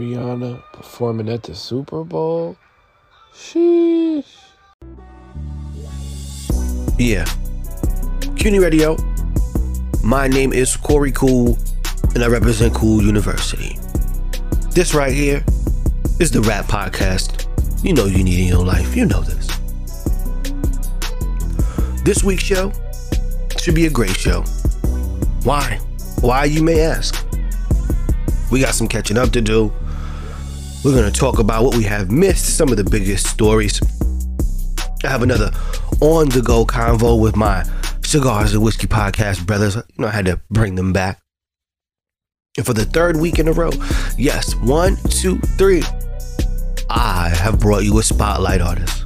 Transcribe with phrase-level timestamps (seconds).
[0.00, 2.56] Rihanna performing at the Super Bowl.
[3.34, 4.24] Sheesh.
[6.98, 7.26] Yeah.
[8.36, 8.96] CUNY Radio.
[10.02, 11.58] My name is Corey Cool,
[12.14, 13.78] and I represent Cool University.
[14.70, 15.44] This right here
[16.18, 17.46] is the rap podcast
[17.84, 18.96] you know you need in your life.
[18.96, 19.48] You know this.
[22.04, 22.72] This week's show
[23.58, 24.42] should be a great show.
[25.42, 25.78] Why?
[26.22, 27.26] Why, you may ask?
[28.50, 29.70] We got some catching up to do.
[30.82, 33.82] We're going to talk about what we have missed, some of the biggest stories.
[35.04, 35.50] I have another
[36.00, 37.64] on the go convo with my
[38.02, 39.76] Cigars and Whiskey podcast brothers.
[39.76, 41.20] You know, I had to bring them back.
[42.56, 43.68] And for the third week in a row,
[44.16, 45.82] yes, one, two, three,
[46.88, 49.04] I have brought you a spotlight artist.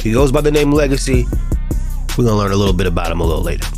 [0.00, 1.26] He goes by the name Legacy.
[2.16, 3.68] We're going to learn a little bit about him a little later.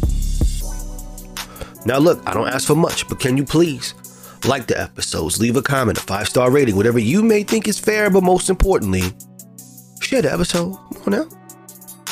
[1.85, 3.95] Now, look, I don't ask for much, but can you please
[4.45, 7.79] like the episodes, leave a comment, a five star rating, whatever you may think is
[7.79, 9.03] fair, but most importantly,
[10.01, 10.75] share the episode.
[10.95, 11.29] Come on now.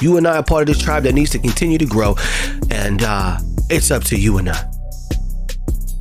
[0.01, 2.17] You and I are part of this tribe that needs to continue to grow,
[2.71, 3.39] and uh,
[3.71, 4.71] it's up to you and I.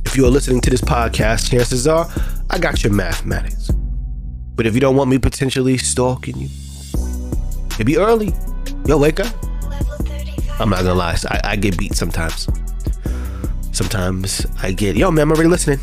[0.04, 2.08] If you are listening to this podcast, chances are
[2.50, 3.70] I got your mathematics.
[4.54, 6.48] But if you don't want me potentially stalking you,
[7.74, 8.34] it'd be early.
[8.86, 9.32] Yo, wake up.
[10.58, 12.48] I'm not gonna lie, I, I get beat sometimes.
[13.72, 15.78] Sometimes I get, yo, man, I'm already listening.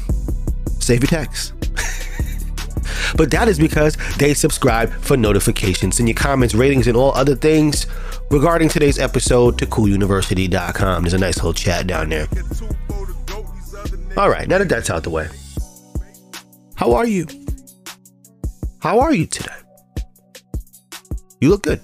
[0.83, 1.53] Save your text.
[3.15, 7.35] but that is because they subscribe for notifications and your comments, ratings, and all other
[7.35, 7.85] things
[8.29, 11.03] regarding today's episode to cooluniversity.com.
[11.03, 12.27] There's a nice little chat down there.
[14.17, 15.27] All right, now that that's out the way,
[16.75, 17.25] how are you?
[18.79, 19.55] How are you today?
[21.39, 21.79] You look good.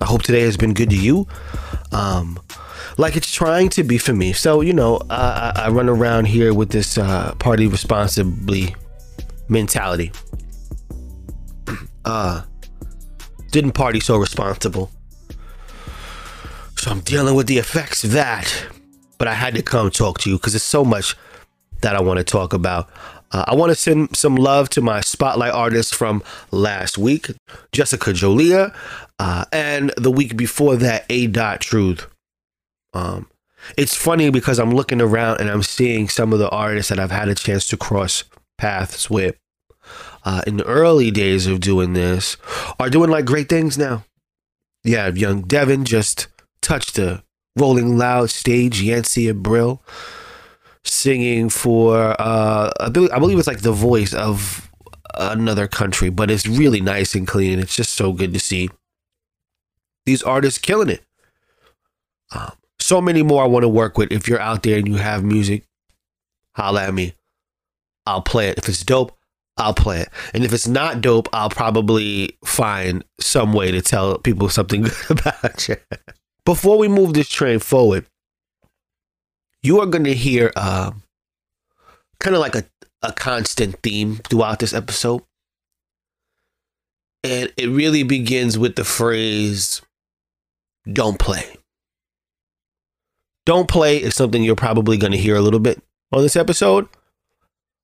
[0.00, 1.26] I hope today has been good to you.
[1.90, 2.38] Um,
[2.98, 4.32] like it's trying to be for me.
[4.32, 8.74] So, you know, I, I run around here with this uh, party responsibly
[9.48, 10.12] mentality.
[12.04, 12.42] Uh,
[13.50, 14.90] didn't party so responsible.
[16.76, 18.66] So I'm dealing with the effects of that.
[19.18, 21.14] But I had to come talk to you because there's so much
[21.82, 22.90] that I want to talk about.
[23.30, 27.30] Uh, I want to send some love to my spotlight artists from last week,
[27.70, 28.74] Jessica Jolia,
[29.18, 31.28] uh, and the week before that, A.
[31.28, 32.11] Dot Truth.
[32.92, 33.28] Um,
[33.76, 37.10] it's funny because I'm looking around and I'm seeing some of the artists that I've
[37.10, 38.24] had a chance to cross
[38.58, 39.36] paths with
[40.24, 42.36] uh, in the early days of doing this
[42.78, 44.04] are doing like great things now.
[44.84, 46.26] Yeah, young Devin just
[46.60, 47.22] touched the
[47.56, 49.82] Rolling Loud stage, Yancy and Brill
[50.84, 54.70] singing for uh, I believe it's like the voice of
[55.14, 57.58] another country, but it's really nice and clean.
[57.58, 58.70] It's just so good to see
[60.06, 61.02] these artists killing it.
[62.34, 62.52] Um,
[62.82, 64.12] so many more I want to work with.
[64.12, 65.64] If you're out there and you have music,
[66.54, 67.14] holla at me.
[68.06, 68.58] I'll play it.
[68.58, 69.16] If it's dope,
[69.56, 70.08] I'll play it.
[70.34, 75.10] And if it's not dope, I'll probably find some way to tell people something good
[75.10, 75.76] about you.
[76.44, 78.06] Before we move this train forward,
[79.62, 80.90] you are going to hear uh,
[82.18, 82.64] kind of like a,
[83.02, 85.22] a constant theme throughout this episode.
[87.22, 89.80] And it really begins with the phrase,
[90.92, 91.56] don't play.
[93.44, 95.82] Don't play is something you're probably going to hear a little bit
[96.12, 96.88] on this episode.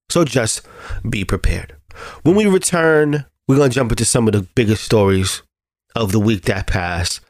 [0.09, 0.67] So just
[1.09, 1.77] be prepared.
[2.23, 5.43] When we return, we're going to jump into some of the biggest stories
[5.97, 7.21] of the week that passed.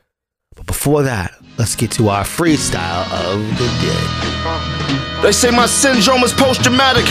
[0.54, 5.07] But before that, let's get to our freestyle of the day.
[5.22, 7.06] They say my syndrome is post traumatic.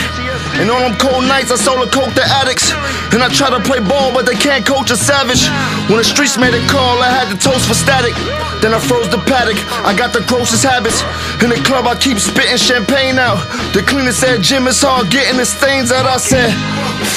[0.58, 2.72] And on them cold nights, I solo coke the addicts.
[3.12, 5.46] And I try to play ball, but they can't coach a savage.
[5.88, 8.14] When the streets made a call, I had to toast for static.
[8.60, 9.56] Then I froze the paddock.
[9.86, 11.04] I got the grossest habits.
[11.44, 13.38] In the club, I keep spitting champagne out.
[13.72, 16.06] The cleaner said, Jim, it's hard getting the stains out.
[16.06, 16.50] I said,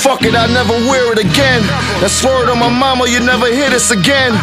[0.06, 1.66] fuck it, I never wear it again.
[1.98, 4.34] That's word on my mama, you never hear this again.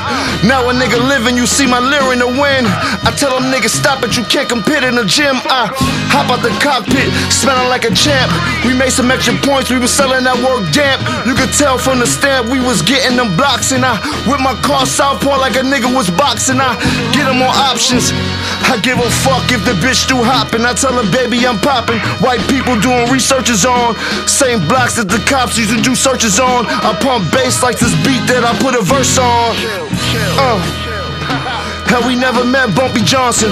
[0.42, 2.66] Now a nigga living, you see my lyric in the wind.
[3.06, 5.38] I tell them niggas, stop it, you can't compete in the gym.
[5.47, 5.70] I
[6.10, 8.31] hop out the cockpit, smelling like a champ.
[8.65, 11.03] We made some extra points, we was selling that work damp.
[11.26, 13.72] You could tell from the stamp, we was getting them blocks.
[13.72, 13.98] And I
[14.30, 16.60] whip my car southpaw like a nigga was boxing.
[16.60, 16.78] I
[17.12, 18.15] get them more options.
[18.71, 20.62] I give a fuck if the bitch do hopping.
[20.62, 21.98] I tell her, baby, I'm popping.
[22.22, 23.97] White people doing researches on.
[24.28, 26.66] Same blocks that the cops used to do searches on.
[26.66, 29.57] I pump bass like this beat that I put a verse on.
[30.39, 31.08] Uh.
[31.88, 33.50] Hell, we never met Bumpy Johnson.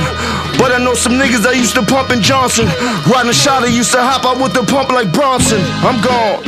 [0.58, 2.66] But I know some niggas that used to pump in Johnson.
[3.10, 5.60] Riding shot, used to hop out with the pump like Bronson.
[5.84, 6.42] I'm gone.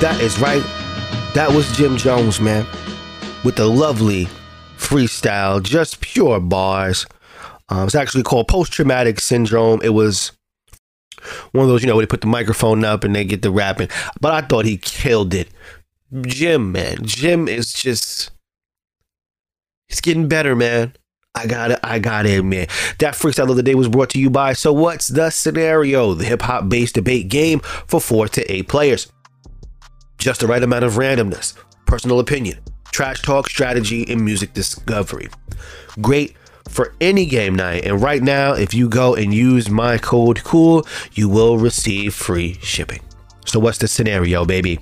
[0.00, 0.62] That is right.
[1.34, 2.66] That was Jim Jones, man,
[3.44, 4.28] with the lovely
[4.76, 7.06] freestyle, just pure bars.
[7.68, 9.80] Um, it's actually called post traumatic syndrome.
[9.82, 10.32] It was
[11.52, 13.50] one of those, you know, where they put the microphone up and they get the
[13.50, 13.88] rapping.
[14.20, 15.48] But I thought he killed it.
[16.22, 18.30] Jim, man, Jim is just
[19.88, 20.94] he's getting better, man.
[21.34, 21.78] I got it.
[21.84, 22.66] I got it, man.
[22.98, 26.24] That freestyle of the day was brought to you by So What's the Scenario, the
[26.24, 29.10] hip hop based debate game for four to eight players.
[30.18, 31.54] Just the right amount of randomness,
[31.86, 32.58] personal opinion,
[32.90, 35.28] trash talk, strategy, and music discovery.
[36.00, 36.34] Great
[36.68, 37.84] for any game night.
[37.84, 42.54] And right now, if you go and use my code COOL, you will receive free
[42.60, 43.00] shipping.
[43.46, 44.80] So, what's the scenario, baby?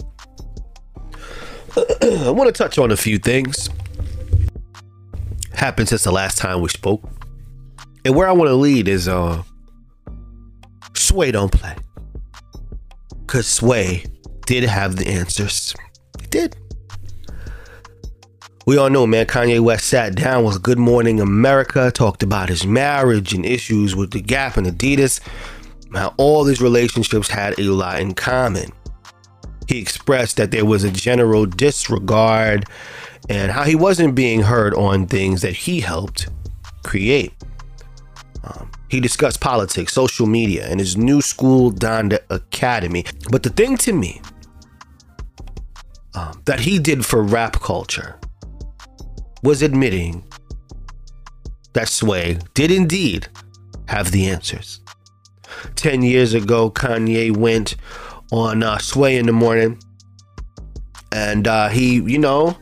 [2.02, 3.68] I want to touch on a few things.
[5.52, 7.02] Happened since the last time we spoke.
[8.04, 9.42] And where I want to lead is uh
[10.94, 11.76] Sway don't play.
[13.26, 14.04] Cause Sway
[14.46, 15.74] did have the answers.
[16.20, 16.56] He did.
[18.66, 22.66] We all know, man, Kanye West sat down with Good Morning America, talked about his
[22.66, 25.20] marriage and issues with the Gap and Adidas,
[25.94, 28.70] how all these relationships had a lot in common.
[29.68, 32.64] He expressed that there was a general disregard
[33.28, 36.28] and how he wasn't being heard on things that he helped
[36.82, 37.34] create.
[38.42, 43.04] Um, he discussed politics, social media, and his new school, Donda Academy.
[43.30, 44.22] But the thing to me
[46.14, 48.18] um, that he did for rap culture
[49.42, 50.24] was admitting
[51.74, 53.28] that Sway did indeed
[53.88, 54.80] have the answers.
[55.76, 57.76] 10 years ago, Kanye went
[58.32, 59.78] on uh, Sway in the morning
[61.12, 62.56] and uh, he, you know,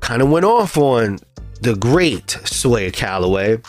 [0.00, 1.18] kind of went off on
[1.62, 3.60] the great Sway Calloway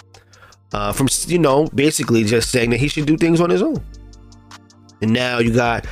[0.73, 3.83] uh, from, you know, basically just saying that he should do things on his own.
[5.01, 5.85] And now you got,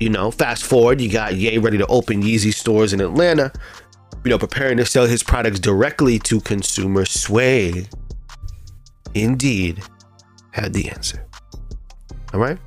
[0.00, 3.52] you know, fast forward, you got Ye ready to open Yeezy stores in Atlanta,
[4.24, 7.10] you know, preparing to sell his products directly to consumers.
[7.10, 7.86] Sway,
[9.14, 9.82] indeed,
[10.50, 11.24] had the answer.
[12.34, 12.58] All right?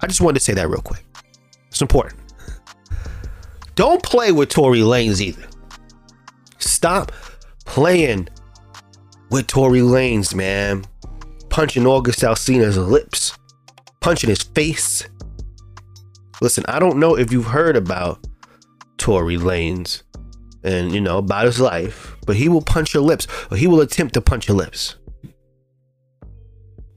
[0.00, 1.03] I just wanted to say that real quick.
[1.74, 2.20] It's important.
[3.74, 5.44] Don't play with Tory Lanez either.
[6.58, 7.10] Stop
[7.64, 8.28] playing
[9.32, 10.84] with Tory Lanez, man.
[11.50, 13.36] Punching August Alsina's lips,
[13.98, 15.08] punching his face.
[16.40, 18.24] Listen, I don't know if you've heard about
[18.96, 20.04] Tory Lanez
[20.62, 23.80] and, you know, about his life, but he will punch your lips, or he will
[23.80, 24.94] attempt to punch your lips.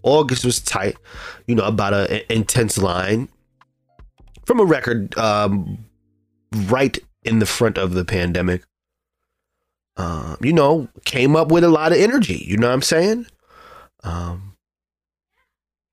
[0.04, 0.98] August was tight,
[1.48, 3.28] you know, about an intense line
[4.48, 5.78] from a record um,
[6.66, 8.64] right in the front of the pandemic.
[9.98, 12.46] Uh, you know, came up with a lot of energy.
[12.48, 13.26] You know what I'm saying?
[14.04, 14.56] Um,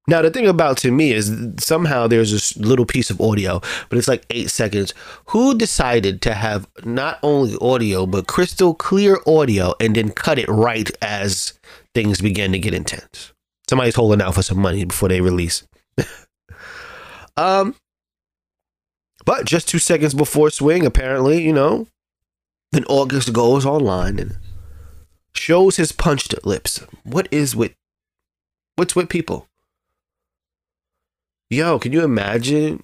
[0.07, 3.99] now the thing about to me is somehow there's this little piece of audio, but
[3.99, 4.95] it's like eight seconds.
[5.27, 10.49] Who decided to have not only audio but crystal clear audio and then cut it
[10.49, 11.55] right as
[11.95, 13.33] things began to get intense?
[13.69, 15.67] Somebody's holding out for some money before they release.
[17.39, 17.75] um,
[19.25, 21.87] but just two seconds before swing, apparently, you know,
[22.73, 24.37] then August goes online and
[25.35, 26.85] shows his punched lips.
[27.05, 27.73] What is with
[28.77, 29.49] what's with people?
[31.51, 32.83] Yo, can you imagine?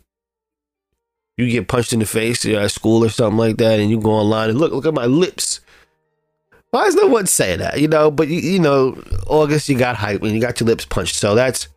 [1.36, 4.10] You get punched in the face at school or something like that, and you go
[4.10, 5.60] online and look, look at my lips.
[6.70, 7.80] Why is no one saying that?
[7.80, 10.84] You know, but you, you know, August, you got hype and you got your lips
[10.84, 11.16] punched.
[11.16, 11.68] So that's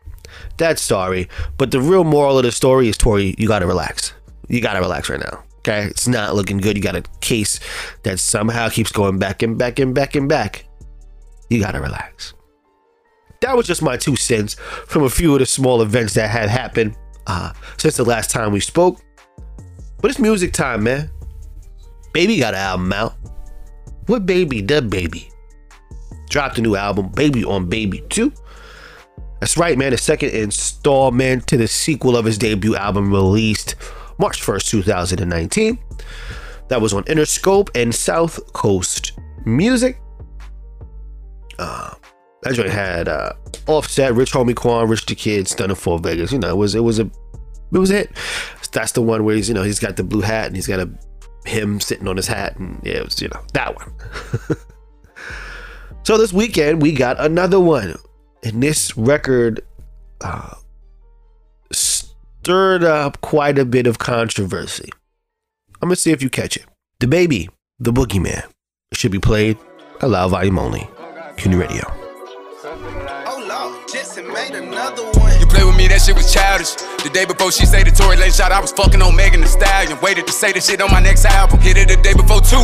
[0.57, 1.30] that's sorry.
[1.57, 4.13] But the real moral of the story is Tory, you gotta relax.
[4.47, 5.43] You gotta relax right now.
[5.59, 6.75] Okay, it's not looking good.
[6.75, 7.59] You got a case
[8.03, 10.65] that somehow keeps going back and back and back and back.
[11.50, 12.33] You gotta relax.
[13.41, 14.55] That was just my two cents
[14.88, 16.95] from a few of the small events that had happened
[17.27, 19.01] uh, since the last time we spoke.
[20.01, 21.09] But it's music time, man.
[22.13, 23.15] Baby got an album out.
[24.07, 24.62] What baby?
[24.62, 25.29] The baby.
[26.29, 28.31] Dropped a new album, Baby on Baby 2.
[29.39, 29.91] That's right, man.
[29.91, 33.75] The second installment to the sequel of his debut album released
[34.24, 35.77] March 1st, 2019.
[36.70, 40.00] That was on Interscope and South Coast Music.
[41.60, 41.94] Uh,
[42.42, 43.34] that joint had uh,
[43.68, 46.32] Offset, Rich Homie Quan, Rich the Kid, Stunna 4 Vegas.
[46.32, 47.12] You know, it was it was a
[47.74, 48.12] it was a hit.
[48.72, 50.80] That's the one where he's you know he's got the blue hat and he's got
[50.80, 50.89] a
[51.46, 53.94] him sitting on his hat and yeah, it was you know that one.
[56.03, 57.94] so this weekend we got another one,
[58.42, 59.60] and this record
[60.22, 60.53] uh,
[62.43, 64.89] stirred up quite a bit of controversy.
[65.81, 66.65] I'm gonna see if you catch it.
[67.00, 68.43] The baby, the boogeyman,
[68.93, 69.57] should be played
[70.01, 70.85] at loud volume only.
[71.38, 71.83] CUNY Radio.
[72.65, 75.39] Oh Lord, Jesse made another one.
[75.39, 76.75] You play with me, that shit was childish.
[77.03, 79.48] The day before she say the Tory Lanez shot, I was fucking on Megan Thee
[79.48, 80.00] Stallion.
[80.00, 81.60] Waited to say the shit on my next album.
[81.60, 82.63] Hit it the day before too.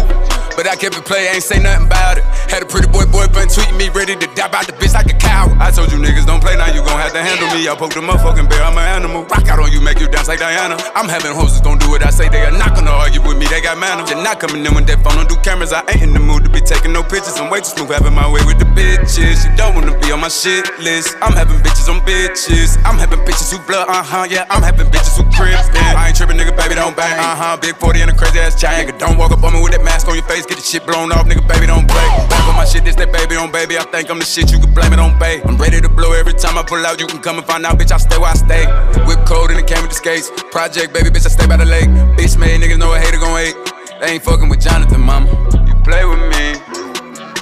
[0.55, 2.23] But I kept it play, ain't say nothing about it.
[2.47, 5.15] Had a pretty boy boyfriend tweeting me, ready to die by the bitch like a
[5.15, 5.55] coward.
[5.59, 7.67] I told you niggas don't play, now you gon' have to handle me.
[7.67, 9.23] I poked the motherfucking bear, I'm an animal.
[9.27, 10.75] Rock out on you, make you dance like Diana.
[10.95, 13.39] I'm having hoes that don't do what I say, they are not gonna argue with
[13.39, 14.11] me, they got manners.
[14.11, 15.71] They're not coming in when they phone don't do cameras.
[15.71, 17.39] I ain't in the mood to be taking no pictures.
[17.39, 19.47] I'm way too smooth having my way with the bitches.
[19.47, 21.15] You don't wanna be on my shit list.
[21.23, 22.75] I'm having bitches on bitches.
[22.83, 24.45] I'm having bitches who blood, uh huh, yeah.
[24.49, 25.67] I'm having bitches who crips.
[25.73, 27.17] I ain't tripping, nigga, baby, don't bang.
[27.17, 28.85] Uh huh, big 40 and a crazy ass chain.
[28.85, 30.85] Nigga, don't walk up on me with that mask on your face, get the shit
[30.85, 32.09] blown off, nigga, baby, don't break.
[32.29, 33.77] Back on my shit, this that baby on baby.
[33.77, 35.41] I think I'm the shit, you can blame it on babe.
[35.45, 37.01] I'm ready to blow every time I pull out.
[37.01, 38.65] You can come and find out, bitch, I stay where I stay.
[39.09, 40.29] Whip code and it came with the skates.
[40.53, 41.89] Project, baby, bitch, I stay by the lake.
[42.13, 43.57] Bitch made niggas know a hater gon' hate.
[43.99, 45.27] They ain't fucking with Jonathan, mama.
[45.67, 46.55] You play with me,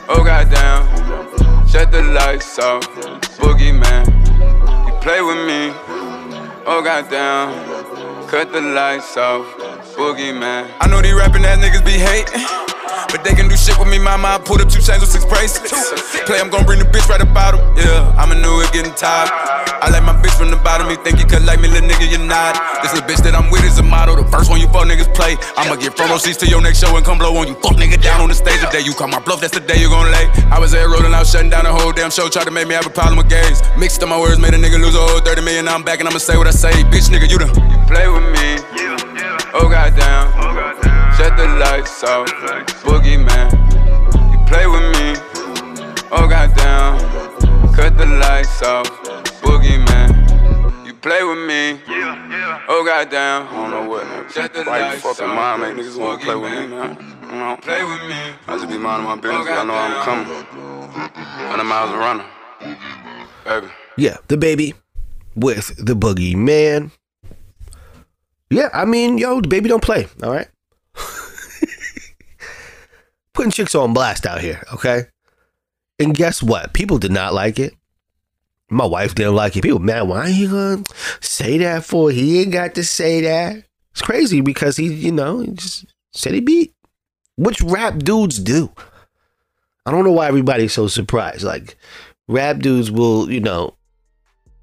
[0.10, 0.88] oh goddamn.
[1.68, 2.88] Shut the lights off,
[3.38, 4.08] boogeyman.
[4.88, 5.70] You play with me,
[6.68, 8.28] oh goddamn.
[8.28, 9.48] Cut the lights off,
[9.98, 10.70] boogeyman.
[10.80, 12.46] I know these rapping ass niggas be hating.
[13.10, 14.36] But they can do shit with me, mama.
[14.36, 15.72] I pulled up two chains with six bracelets.
[16.28, 17.64] Play, I'm gon' bring the bitch right about him.
[17.80, 19.32] Yeah, I'm a new it getting tired.
[19.80, 20.90] I like my bitch from the bottom.
[20.92, 22.60] You think you could like me, little nigga, you're not.
[22.84, 24.20] This little bitch that I'm with is a model.
[24.20, 25.40] The first one you fuck niggas play.
[25.56, 27.56] I'ma get front row seats to your next show and come blow on you.
[27.64, 29.40] Fuck nigga down on the stage the day you call my bluff.
[29.40, 30.28] That's the day you gon' lay.
[30.52, 32.28] I was there rolling out, shutting down the whole damn show.
[32.28, 33.64] Tried to make me have a problem with gays.
[33.80, 35.66] Mixed up my words, made a nigga lose a whole 30 million.
[35.66, 36.76] Now I'm back and I'ma say what I say.
[36.92, 37.56] Bitch, nigga, you done.
[37.56, 38.57] You play with me.
[39.60, 40.28] Oh goddamn.
[41.18, 42.28] Shut the lights off,
[42.86, 43.52] boogeyman.
[44.32, 45.16] You play with me.
[46.12, 47.00] Oh goddamn.
[47.74, 48.88] Cut the lights off,
[49.42, 50.86] boogeyman.
[50.86, 51.82] You play with me.
[52.70, 53.48] Oh goddamn.
[53.48, 54.32] I don't know what.
[54.32, 56.70] Shut the Why you lights fucking off, mind make niggas wanna play with me, boogeyman.
[56.70, 57.18] man?
[57.32, 57.58] You know?
[57.62, 58.20] Play with me.
[58.48, 59.48] I just be minding my business.
[59.48, 60.28] Oh, I know I'm coming.
[61.50, 62.26] Hundred miles a runner.
[63.44, 63.68] Baby.
[63.98, 64.76] Yeah, the baby
[65.36, 66.92] with the boogeyman.
[68.50, 70.48] Yeah, I mean, yo, the baby don't play, all right?
[73.34, 75.06] Putting chicks on blast out here, okay?
[76.00, 76.74] And guess what?
[76.74, 77.74] People did not like it.
[78.70, 79.64] My wife didn't like it.
[79.64, 80.84] People, man, why you gonna
[81.20, 82.12] say that for?
[82.12, 83.64] He ain't got to say that.
[83.92, 86.74] It's crazy because he, you know, he just said he beat.
[87.36, 88.72] Which rap dudes do?
[89.86, 91.44] I don't know why everybody's so surprised.
[91.44, 91.78] Like,
[92.28, 93.77] rap dudes will, you know,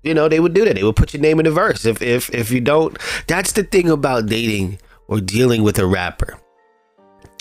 [0.05, 0.75] you know, they would do that.
[0.75, 1.85] They would put your name in the verse.
[1.85, 2.97] If if if you don't,
[3.27, 6.39] that's the thing about dating or dealing with a rapper.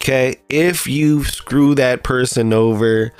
[0.01, 3.13] Okay, if you screw that person over,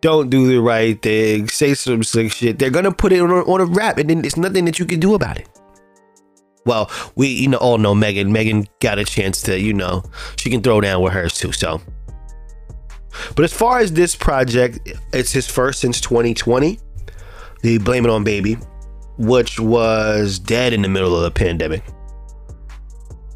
[0.00, 3.60] don't do the right thing, say some slick shit, they're gonna put it on, on
[3.60, 5.48] a rap, and then it's nothing that you can do about it.
[6.64, 8.32] Well, we you know all know Megan.
[8.32, 10.02] Megan got a chance to you know
[10.36, 11.52] she can throw down with hers too.
[11.52, 11.80] So,
[13.34, 16.78] but as far as this project, it's his first since 2020.
[17.62, 18.58] The Blame It On Baby,
[19.18, 21.82] which was dead in the middle of the pandemic.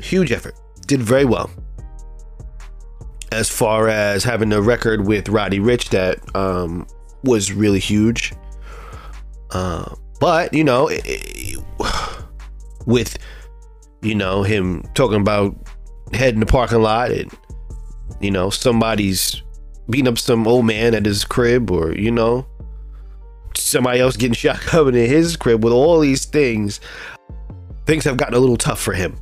[0.00, 0.54] Huge effort.
[0.86, 1.50] Did very well.
[3.32, 6.86] As far as having a record with Roddy Ricch that um,
[7.24, 8.32] was really huge.
[9.50, 11.58] Uh, but, you know, it- it-
[12.86, 13.18] with,
[14.02, 15.56] you know, him talking about
[16.12, 17.30] heading the parking lot and,
[18.20, 19.42] you know, somebody's
[19.90, 22.46] beating up some old man at his crib or, you know,
[23.56, 26.80] somebody else getting shot coming in his crib with all these things
[27.84, 29.18] things have gotten a little tough for him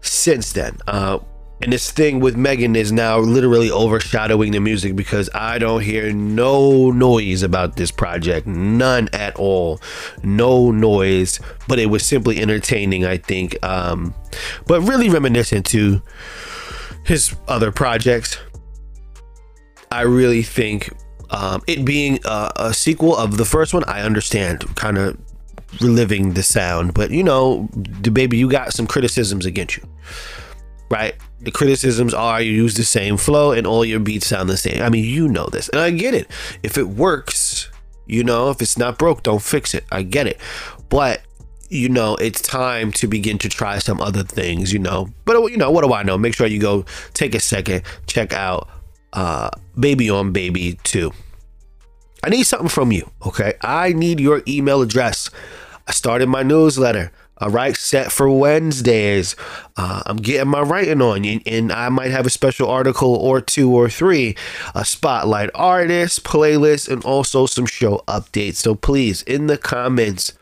[0.00, 1.18] since then uh
[1.60, 6.12] and this thing with Megan is now literally overshadowing the music because I don't hear
[6.12, 8.46] no noise about this project.
[8.46, 9.80] None at all.
[10.22, 11.40] No noise.
[11.66, 13.60] But it was simply entertaining, I think.
[13.64, 14.14] Um,
[14.66, 16.00] but really reminiscent to
[17.04, 18.38] his other projects.
[19.90, 20.92] I really think
[21.30, 25.18] um, it being a, a sequel of the first one, I understand kind of
[25.80, 29.88] reliving the sound, but you know, the baby, you got some criticisms against you,
[30.90, 31.14] right?
[31.40, 34.82] The criticisms are you use the same flow and all your beats sound the same.
[34.82, 36.28] I mean, you know this, and I get it.
[36.62, 37.70] If it works,
[38.06, 39.84] you know, if it's not broke, don't fix it.
[39.92, 40.40] I get it,
[40.88, 41.20] but
[41.70, 45.10] you know, it's time to begin to try some other things, you know.
[45.26, 46.16] But you know, what do I know?
[46.16, 48.68] Make sure you go take a second, check out
[49.12, 51.12] uh Baby on Baby 2.
[52.24, 53.54] I need something from you, okay?
[53.60, 55.30] I need your email address.
[55.86, 59.36] I started my newsletter, all right, set for Wednesdays.
[59.76, 63.40] Uh, I'm getting my writing on, and, and I might have a special article or
[63.40, 64.36] two or three,
[64.74, 68.56] a spotlight artist, playlist, and also some show updates.
[68.56, 70.36] So please, in the comments,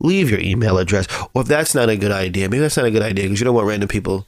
[0.00, 1.06] leave your email address.
[1.34, 3.44] Or if that's not a good idea, maybe that's not a good idea because you
[3.44, 4.26] don't want random people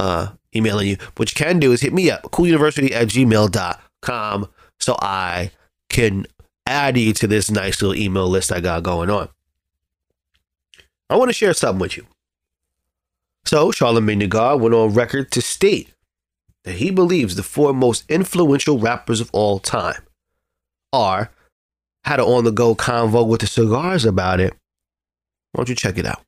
[0.00, 0.96] uh, emailing you.
[1.16, 5.50] What you can do is hit me up, cooluniversity at gmail.com, so I
[5.88, 6.26] can
[6.66, 9.28] add you to this nice little email list I got going on.
[11.08, 12.06] I want to share something with you.
[13.44, 15.92] So, Charlamagne tha God went on record to state
[16.64, 20.02] that he believes the four most influential rappers of all time
[20.92, 21.30] are
[22.04, 24.52] had an on the go convo with the cigars about it.
[25.52, 26.22] Why don't you check it out?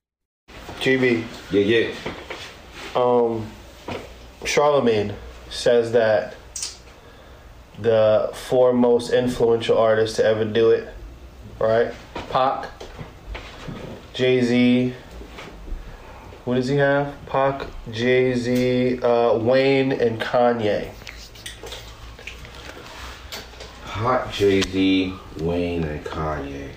[0.81, 1.95] GB, Yeah, yeah.
[2.97, 3.47] um,
[4.45, 5.15] Charlamagne
[5.51, 6.35] says that
[7.79, 10.89] the four most influential artists to ever do it,
[11.59, 11.93] right?
[12.31, 12.69] Pac,
[14.13, 14.95] Jay Z.
[16.45, 17.15] What does he have?
[17.27, 20.91] Pac, Jay Z, uh, Wayne, and Kanye.
[23.85, 26.71] Hot Jay Z, Wayne, and Kanye.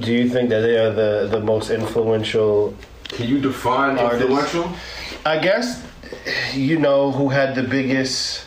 [0.00, 2.76] Do you think that they are the, the most influential?
[3.08, 4.22] Can you define Artists.
[4.22, 4.72] influential?
[5.26, 5.84] I guess
[6.54, 8.46] you know who had the biggest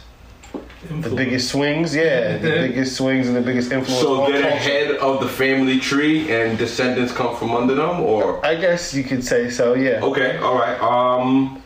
[0.99, 1.95] the biggest swings.
[1.95, 4.01] Yeah, the biggest swings and the biggest influence.
[4.01, 4.57] So on they're the culture.
[4.63, 9.03] head of the family tree, and descendants come from under them, or I guess you
[9.03, 9.73] could say so.
[9.75, 10.01] Yeah.
[10.03, 10.79] okay, all right.
[10.81, 11.61] Um,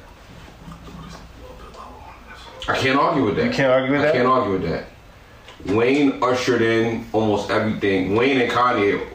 [2.67, 3.45] I can't argue with that.
[3.45, 4.13] You can't argue with I that?
[4.13, 4.85] can't argue with that.
[5.73, 8.15] Wayne ushered in almost everything.
[8.15, 9.05] Wayne and Kanye.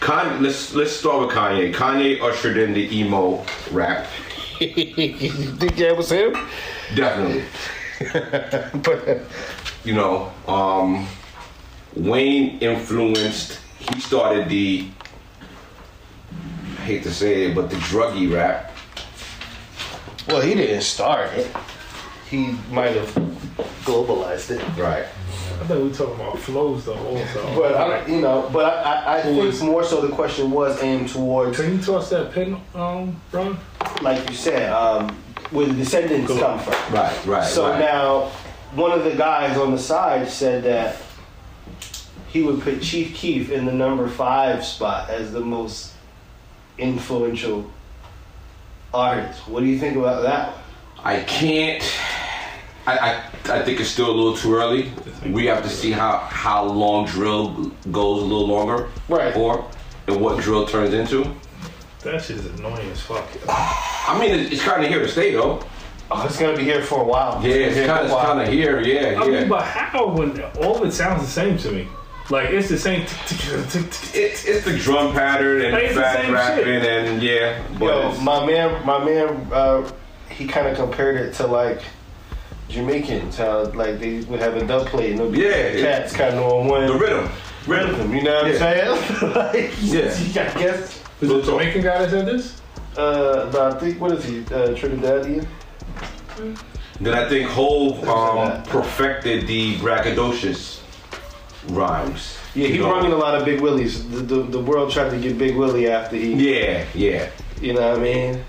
[0.00, 1.72] Kanye let's let's start with Kanye.
[1.72, 4.33] Kanye ushered in the emo rap, you
[5.58, 6.36] think that was him?
[6.94, 7.44] definitely.
[8.82, 9.20] But
[9.84, 11.06] you know, um,
[11.96, 13.60] Wayne influenced.
[13.78, 14.88] He started the.
[16.32, 18.72] I hate to say it, but the druggy rap.
[20.28, 21.48] well, he didn't start it.
[22.28, 23.10] He might have
[23.84, 24.62] globalized it.
[24.76, 25.06] Right.
[25.60, 27.54] I think we're talking about flows though also.
[27.56, 30.82] But I, you know, but I, I, I think was- more so the question was
[30.82, 33.58] aimed towards, Can you toss that pin, um, Ron?
[34.02, 35.10] like you said, um,
[35.50, 36.40] where the descendants Cool.
[36.40, 36.74] come from.
[36.94, 37.26] Right.
[37.26, 37.46] Right.
[37.46, 37.78] So right.
[37.78, 38.30] now,
[38.74, 40.96] one of the guys on the side said that
[42.28, 45.92] he would put Chief Keef in the number five spot as the most
[46.78, 47.70] influential
[48.92, 49.46] artist.
[49.48, 50.54] What do you think about that?
[51.04, 51.82] I can't.
[52.86, 54.92] I, I I think it's still a little too early.
[55.26, 58.88] We have to see how how long drill goes a little longer.
[59.08, 59.34] Right.
[59.36, 59.68] Or
[60.06, 61.24] and what drill turns into.
[62.02, 63.24] That shit is annoying as fuck.
[63.48, 65.62] I mean, it's, it's kind of here to stay though.
[66.10, 67.40] Oh, it's gonna be here for a while.
[67.42, 68.80] Yeah, it's Here for a kind of kind of here.
[68.80, 69.40] Yeah, I yeah.
[69.40, 71.88] mean, but how when all of it sounds the same to me?
[72.30, 73.02] Like it's the same.
[73.32, 76.84] it's it's the drum pattern and Like, the it's the fast rapping shit.
[76.84, 77.62] and yeah.
[77.78, 79.90] But Yo, my man, my man, uh,
[80.28, 81.82] he kind of compared it to like
[82.74, 86.14] Jamaicans, how like they would have a dub plate and there'd be Yeah, it- cats
[86.16, 87.28] kind of on one the rhythm,
[87.66, 88.14] rhythm.
[88.14, 89.34] You know what I'm saying?
[89.34, 90.10] like, Yeah.
[90.42, 91.00] I guess.
[91.20, 92.60] Was it a Jamaican guy that said this?
[92.96, 94.40] Uh, but I think what is he?
[94.40, 95.46] Uh, Trinidadian.
[97.00, 100.80] Then I think Hove um, perfected the braggadocious
[101.68, 102.36] rhymes.
[102.54, 104.08] Yeah, he You brought in a lot of Big Willies.
[104.08, 107.28] The, the the world tried to get Big Willie after he, Yeah, yeah.
[107.60, 108.44] you know what I mean?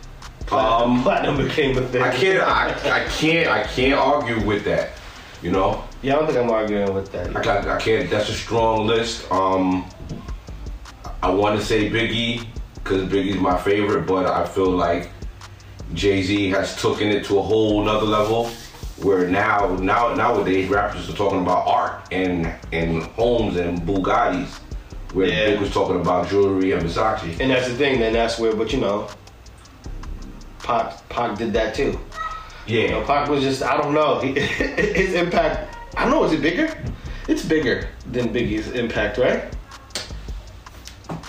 [0.48, 2.02] Platinum, Um, Platinum became a thing.
[2.02, 2.70] I can't, I,
[3.02, 4.92] I can't, I can't argue with that.
[5.42, 7.36] You know, Yeah, I don't think I'm arguing with that.
[7.36, 8.10] I, got, I can't.
[8.10, 9.30] That's a strong list.
[9.32, 9.86] Um,
[11.22, 15.10] I want to say Biggie because Biggie's my favorite, but I feel like
[15.94, 18.50] Jay Z has taken it to a whole nother level.
[19.02, 24.48] Where now, now, nowadays, rappers are talking about art and and homes and Bugattis.
[25.14, 25.46] Where Yeah.
[25.52, 27.40] Big was talking about jewelry and Versace.
[27.40, 28.00] And that's the thing.
[28.00, 29.08] Then that's where, but you know,
[30.66, 32.00] Pac Pac did that too.
[32.68, 35.78] You know, Yeah, Pac was just I don't know He- his impact.
[35.96, 36.24] I don't know.
[36.26, 36.76] Is it bigger?
[37.28, 39.54] It's bigger than Biggie's impact, right?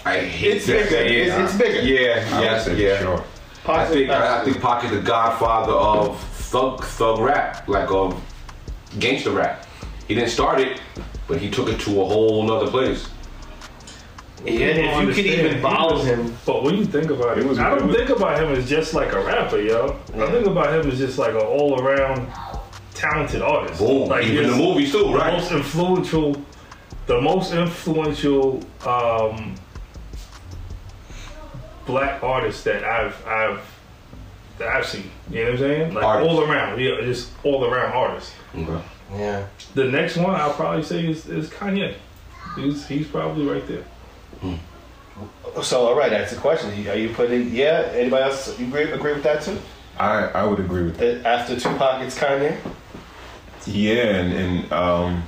[0.05, 0.89] I hate It's that.
[0.89, 1.03] bigger.
[1.05, 1.81] Yeah, It's- it's bigger.
[1.83, 2.99] Yeah, yes, yeah.
[3.01, 3.19] Sure.
[3.19, 7.69] I Pac's think impact- I, I think Pac is the godfather of thug thug rap,
[7.69, 8.21] like of
[8.99, 9.67] gangster rap.
[10.09, 10.81] He didn't start it,
[11.29, 13.09] but he took it to a whole other place.
[14.45, 16.37] Yeah, if you could even follow him.
[16.45, 18.69] But when you think about it, It was- I don't was- think about him as
[18.69, 19.97] just like a rapper, yo.
[20.19, 22.29] I think about him as just like an all around
[22.95, 23.79] talented artist.
[23.81, 24.09] Boom.
[24.09, 25.13] Like Even the just movies too, right?
[25.13, 25.33] the right?
[25.33, 26.37] most influential,
[27.07, 29.55] the most influential um,
[31.87, 33.61] black artist that I've I've
[34.59, 35.11] that I've seen.
[35.31, 35.95] You know what I'm saying?
[35.95, 36.31] Like Artist.
[36.31, 38.33] all around, yeah, just all around artist.
[38.57, 38.81] Okay.
[39.15, 39.47] Yeah.
[39.75, 41.95] The next one I'll probably say is, is Kanye.
[42.57, 43.85] He's he's probably right there.
[45.63, 46.71] So all right, that's the question.
[46.89, 47.55] Are you putting?
[47.55, 47.91] Yeah.
[47.93, 48.59] Anybody else?
[48.59, 49.59] You agree, agree with that too?
[49.99, 51.23] I, I would agree with that.
[51.23, 52.59] That after Tupac, it's Kanye.
[53.67, 55.23] Yeah, and, and um,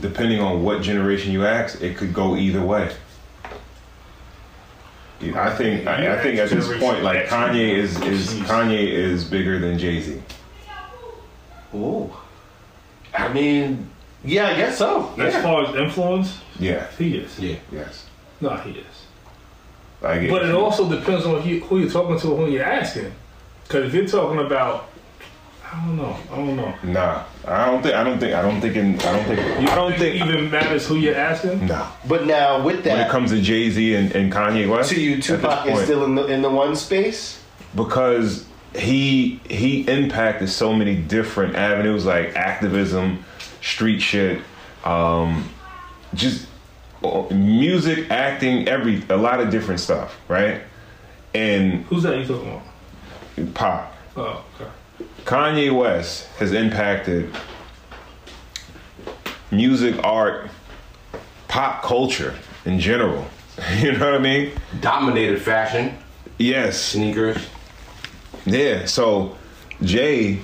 [0.00, 2.90] depending on what generation you ask, it could go either way.
[5.20, 9.24] Yeah, I think I, I think at this point, like Kanye is is Kanye is
[9.24, 10.22] bigger than Jay Z.
[11.74, 12.12] Ooh.
[13.12, 13.90] I mean,
[14.24, 15.12] yeah, I guess so.
[15.18, 15.42] As Yeah.
[15.42, 16.84] far as influence, Yeah.
[16.98, 17.38] he is.
[17.38, 17.56] Yeah.
[17.72, 18.04] Yes.
[18.40, 18.84] No, he is.
[20.00, 23.12] Like, But it also depends on who, who you're talking to, or who you're asking.
[23.66, 24.88] Because if you're talking about,
[25.70, 26.74] I don't know, I don't know.
[26.84, 29.74] nah, I don't think, I don't think, I don't think, in, I don't think, I
[29.74, 31.66] don't it think, even matters who you're asking.
[31.66, 31.88] nah.
[32.06, 34.90] But now with that When it that, comes to Jay Z and, and Kanye West,
[34.90, 37.40] to you, at this Tupac is point, still in the in the one space.
[37.74, 43.24] because he he impacted so many different avenues like activism,
[43.68, 44.40] street shit,
[44.84, 45.48] um,
[46.14, 46.46] just
[47.04, 50.62] uh, music, acting, every a lot of different stuff, right?
[51.34, 53.54] And Who's that you talking about?
[53.54, 53.94] pop.
[54.16, 54.70] Oh, okay.
[55.24, 57.32] Kanye West has impacted
[59.50, 60.50] music, art,
[61.46, 63.24] pop culture in general.
[63.80, 64.52] You know what I mean?
[64.80, 65.98] Dominated fashion,
[66.38, 66.80] Yes.
[66.80, 67.38] sneakers.
[68.46, 68.86] Yeah.
[68.86, 69.36] So
[69.82, 70.38] Jay,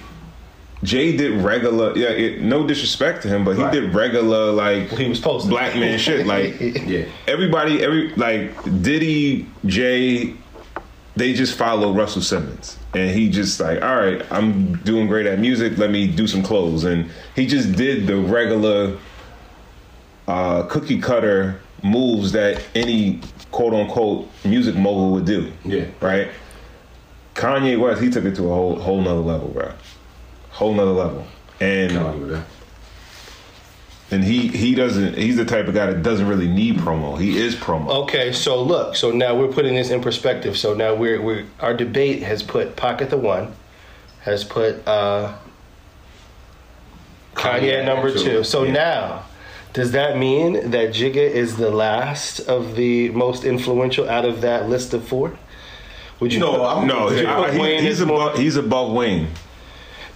[0.84, 1.96] Jay did regular.
[1.96, 2.10] Yeah.
[2.10, 3.72] It, no disrespect to him, but he Right.
[3.72, 6.26] did regular like He was posting black man shit.
[6.26, 7.06] Like Yeah.
[7.26, 10.34] everybody, every like Diddy, Jay,
[11.16, 15.38] they just follow Russell Simmons, and he just like, all right, I'm doing great at
[15.38, 15.78] music.
[15.78, 18.96] Let me do some clothes, and he just did the regular
[20.28, 23.20] uh, cookie cutter moves that any
[23.50, 25.52] quote unquote music mogul would do.
[25.64, 25.84] Yeah.
[26.00, 26.28] Right.
[27.34, 29.72] Kanye West, he took it to a whole whole nother level, bro.
[30.54, 31.26] Whole nother level,
[31.60, 32.42] and Can't argue
[34.10, 35.16] and he he doesn't.
[35.18, 37.18] He's the type of guy that doesn't really need promo.
[37.20, 37.88] He is promo.
[38.04, 40.56] Okay, so look, so now we're putting this in perspective.
[40.56, 43.52] So now we're we're our debate has put Pocket the one,
[44.20, 45.34] has put uh,
[47.34, 48.44] Kanye, Kanye at number two, two.
[48.44, 48.72] So yeah.
[48.72, 49.24] now,
[49.72, 54.68] does that mean that Jigga is the last of the most influential out of that
[54.68, 55.36] list of four?
[56.20, 56.38] Would you?
[56.40, 58.38] No, put- I'm- No, would he- you put he- Wayne he's as more- above.
[58.38, 59.28] He's above Wayne.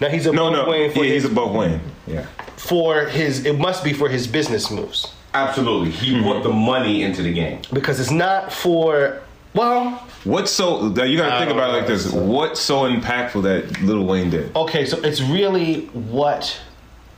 [0.01, 1.81] Now he's above No, no, Wayne for yeah, his he's above Wayne.
[2.07, 2.27] Yeah.
[2.57, 3.45] for his.
[3.45, 5.91] It must be for his business moves Absolutely.
[5.91, 6.25] He mm-hmm.
[6.25, 7.61] brought the money into the game.
[7.73, 9.21] because it's not for.
[9.55, 9.91] Well,
[10.25, 10.91] What's so?
[10.91, 11.97] that You got to think uh, about it like know.
[11.97, 12.13] this.
[12.13, 14.55] What's so impactful that Little Wayne did?
[14.55, 16.61] Okay, so it's really what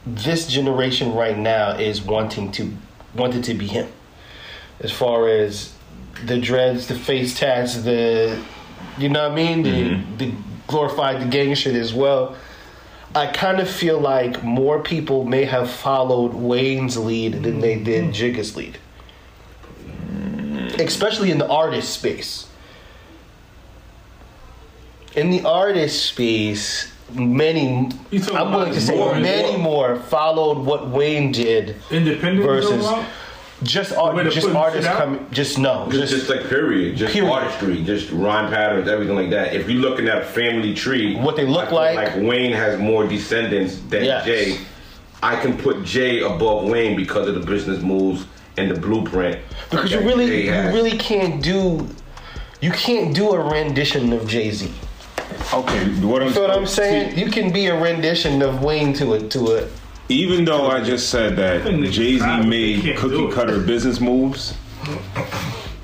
[0.07, 2.73] this generation right now is wanting to
[3.15, 3.89] wanted to be him.
[4.81, 5.75] As far as
[6.25, 8.41] the dreads, the face tats, the
[8.99, 10.17] you know what I mean, the mm-hmm.
[10.17, 10.33] the
[10.67, 12.37] glorified the gang shit as well.
[13.15, 18.15] I kind of feel like more people may have followed Wayne's lead than they did
[18.15, 18.79] Jigga's lead.
[20.79, 22.47] Especially in the artist space.
[25.17, 27.91] In the artist space, many
[28.33, 32.87] I'm willing to say more- many more followed what Wayne did Independent versus?
[33.63, 34.99] Just art, just artists shit out?
[34.99, 35.27] coming.
[35.31, 37.31] Just no, Just, just like period, just Period.
[37.31, 39.55] artistry, just rhyme patterns, everything like that.
[39.55, 41.97] If you're looking at a family tree, What they look I like.
[42.15, 44.25] like Wayne has more descendants than Yes.
[44.25, 44.59] Jay.
[45.23, 48.25] I can put Jay above Wayne because of the business moves
[48.57, 49.39] and the blueprint.
[49.71, 51.87] because you really, you really can't do,
[52.63, 54.71] you can't do a rendition of Jay Z.
[55.53, 57.15] Okay, what I'm, You know what I'm saying?
[57.15, 59.71] See, You can be a rendition of Wayne to it to it.
[60.11, 62.49] Even though I just said that Jay Z tried, but they
[62.83, 64.55] made cookie cutter business moves,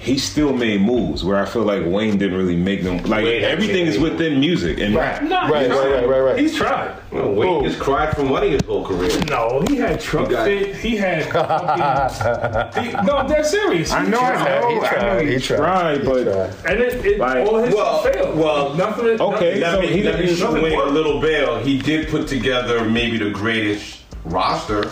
[0.01, 2.99] he still made moves where I feel like Wayne didn't really make them.
[3.05, 5.23] Like Wayne everything is actually- within music and rap.
[5.23, 6.39] Nah, Right, right, right, right, right.
[6.39, 6.93] He's tried.
[7.11, 7.69] Well, Wayne Who?
[7.69, 9.11] just cried for money his whole career.
[9.29, 10.77] No, he had truck He got- fit.
[10.77, 11.25] He had.
[11.33, 13.91] Fucking, he, no, that's serious.
[13.91, 16.29] He I know, I know, He I know tried, he, he tried, tried, but.
[16.71, 18.37] And it, it Like- all his Well, failed.
[18.39, 19.21] well, nothing.
[19.21, 21.59] okay, nothing- so me, he let me didn't- show Wayne a little bail.
[21.59, 24.91] He did put together maybe the greatest roster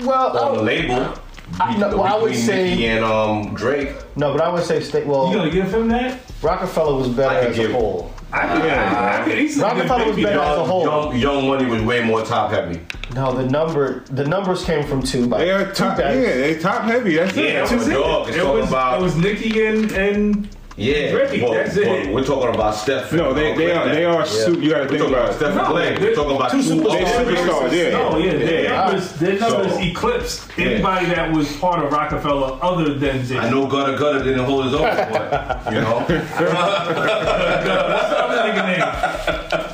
[0.00, 1.14] Well, on the label.
[1.60, 3.92] I- no, well, I would say- Nicki and um, Drake.
[4.16, 5.06] no, but I would say state.
[5.06, 6.18] Well, you gonna Well, give him that?
[6.42, 8.12] Roc-A-Fella was better could as a give- whole.
[8.30, 9.18] I could, Yeah.
[9.20, 10.48] I could easily Roc-A-Fella was better that.
[10.52, 10.84] as a whole.
[10.84, 12.80] Young, Young Money was way more top heavy.
[13.14, 15.26] No, the number, the numbers came from two.
[15.26, 15.98] By they are two top.
[15.98, 16.34] Yeah, backs.
[16.36, 17.16] they top heavy.
[17.16, 17.52] That's Yeah, it.
[17.70, 17.94] That's but it.
[17.94, 21.84] dog, it's It was, about- it was Nicki and and Yeah, Drake, but- that's but
[21.84, 22.14] it.
[22.14, 23.12] We're talking about Steph.
[23.12, 24.24] No, they they are they are.
[24.24, 25.34] Su- you got to think about about.
[25.34, 25.98] Steph and No, Clay.
[26.00, 27.06] We're talking about two two superstars.
[27.26, 27.90] Superstars, yeah.
[27.98, 28.70] No, yeah, their Yeah.
[28.84, 33.38] numbers, their numbers So- eclipsed anybody that was part of Roc-A-Fella other than Jay.
[33.38, 35.98] I know Gudda Gudda didn't hold his own, but you know.
[36.08, 38.80] What's the other nigga name?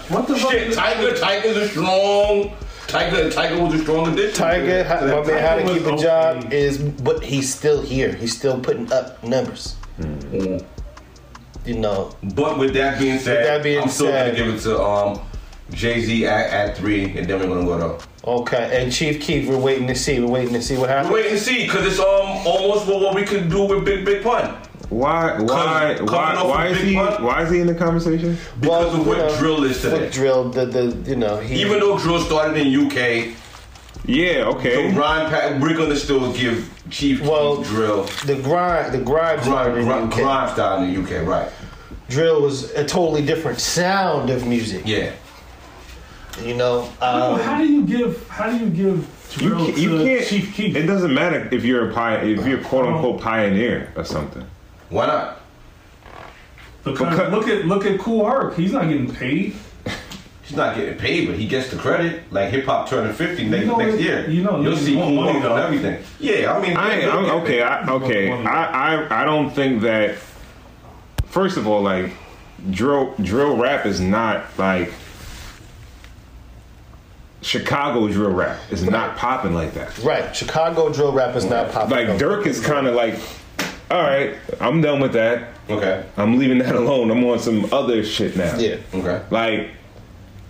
[0.08, 0.84] What the Shit, fuck?
[0.84, 2.52] Tyga, Tyga's a strong.
[2.86, 4.42] Tyga, Tyga was a strong addition.
[4.42, 6.58] Tyga, ha- my man, how to keep a job okay.
[6.64, 8.12] is, but he's still here.
[8.14, 9.76] He's still putting up numbers.
[10.00, 10.64] Mm.
[11.64, 14.60] You know, But with that being said, that being I'm still said- gonna give it
[14.62, 15.20] to um,
[15.72, 18.06] Jay Z at, at three, and then we're gonna go to.
[18.28, 18.82] okay.
[18.82, 20.20] And Chief Keef, we're waiting to see.
[20.20, 21.14] We're waiting to see what happens.
[21.14, 24.04] We wait and see, cause it's um almost what, what we could do with Big
[24.04, 24.54] Big Pun.
[24.90, 27.22] Why why coming why why is he one.
[27.24, 28.36] why is he in the conversation?
[28.60, 30.02] Because of what know, drill is today.
[30.04, 30.50] What drill?
[30.50, 31.62] The the you know he.
[31.62, 33.34] Even though drill started in UK,
[34.06, 34.92] Yeah, So okay.
[34.92, 39.72] grind pat, we're gonna still give Chief Well, Keef drill, The grind, the grind, grind,
[39.72, 41.50] in the grind, grind style in the UK, right?
[42.10, 44.82] drill was a totally different sound of music.
[44.84, 45.12] Yeah.
[46.42, 48.28] You know, Yo, um, how do you give?
[48.28, 50.76] How do you give You can't, you can't Chief Keef?
[50.76, 54.44] It doesn't matter if you're a pi- if you're quote unquote pioneer or something.
[54.90, 55.40] Why not?
[56.84, 58.54] Because Because- look at look at Kool Herc.
[58.56, 59.56] He's not getting paid.
[60.46, 62.30] He's not getting paid, but he gets the credit.
[62.32, 64.28] Like hip hop turning fifty next, know next year.
[64.28, 65.56] you know, you'll see want Cool money, Herc though.
[65.56, 66.04] and everything.
[66.20, 67.62] Yeah, I mean, I, I'm, okay.
[67.62, 68.30] I, okay.
[68.30, 70.16] I, I I don't think that.
[71.26, 72.12] First of all, like
[72.70, 74.92] drill drill rap is not like
[77.42, 79.98] Chicago drill rap is not popping like that.
[79.98, 80.34] right?
[80.34, 81.90] Chicago drill rap is not popping.
[81.90, 83.14] Like Durk is kind of like,
[83.90, 85.48] all right, I'm done with that.
[85.68, 86.04] Okay.
[86.16, 87.10] I'm leaving that alone.
[87.10, 88.56] I'm on some other shit now.
[88.58, 88.76] Yeah.
[88.94, 89.22] Okay.
[89.30, 89.70] Like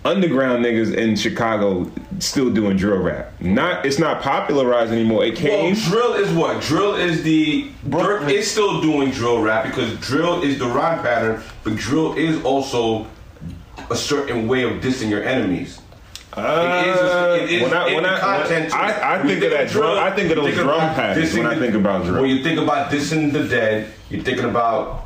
[0.05, 3.33] underground niggas in Chicago still doing drill rap.
[3.41, 5.25] Not it's not popularized anymore.
[5.25, 5.73] It came.
[5.73, 6.61] Well, drill is what?
[6.61, 11.41] Drill is the Durk is still doing drill rap because drill is the rhyme pattern,
[11.63, 13.07] but drill is also
[13.89, 15.81] a certain way of dissing your enemies.
[16.33, 18.73] Uh, it is when I, when I, content.
[18.73, 19.97] I, I When think of that drum.
[19.97, 22.21] I think of those you drum about patterns when I think about drill.
[22.21, 25.04] When you think about dissing the dead, you're thinking about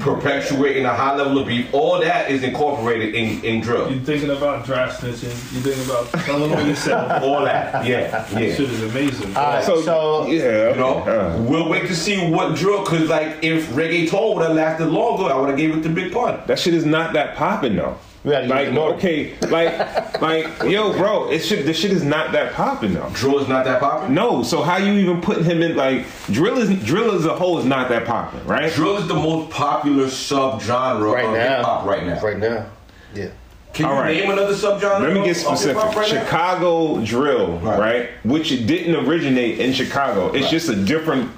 [0.00, 1.72] perpetuating a high level of beef.
[1.72, 3.90] All that is incorporated in, in drill.
[3.90, 5.52] You're thinking about draft snitching.
[5.52, 7.22] You're thinking about telling on yourself.
[7.22, 8.54] All that, yeah, That yeah.
[8.54, 9.36] shit is amazing.
[9.36, 12.84] All right, so, so, yeah, You know, uh, we'll wait to see what drill.
[12.84, 16.12] Cause like if reggaeton would have lasted longer, I would have gave it to Big
[16.12, 16.40] Pun.
[16.46, 17.96] that shit is not that popping though.
[18.24, 22.32] We gotta Like ignore okay, like like yo, bro, it should this shit is not
[22.32, 23.10] that popping though.
[23.12, 24.08] Drill is not that popular.
[24.08, 27.58] No, so how you even putting him in like drill is drill as a whole
[27.58, 28.72] is not that popping, right?
[28.72, 32.20] Drill is the most popular subgenre right of now, hip hop right now.
[32.22, 32.66] right now,
[33.14, 33.28] yeah.
[33.74, 34.16] Can you All right.
[34.16, 35.00] name another subgenre?
[35.00, 35.76] Let me get specific.
[35.82, 36.02] right now?
[36.04, 37.78] Chicago drill, Right.
[37.78, 38.08] right.
[38.22, 40.28] Which it didn't originate in Chicago.
[40.32, 40.50] It's Right.
[40.50, 41.28] just a different,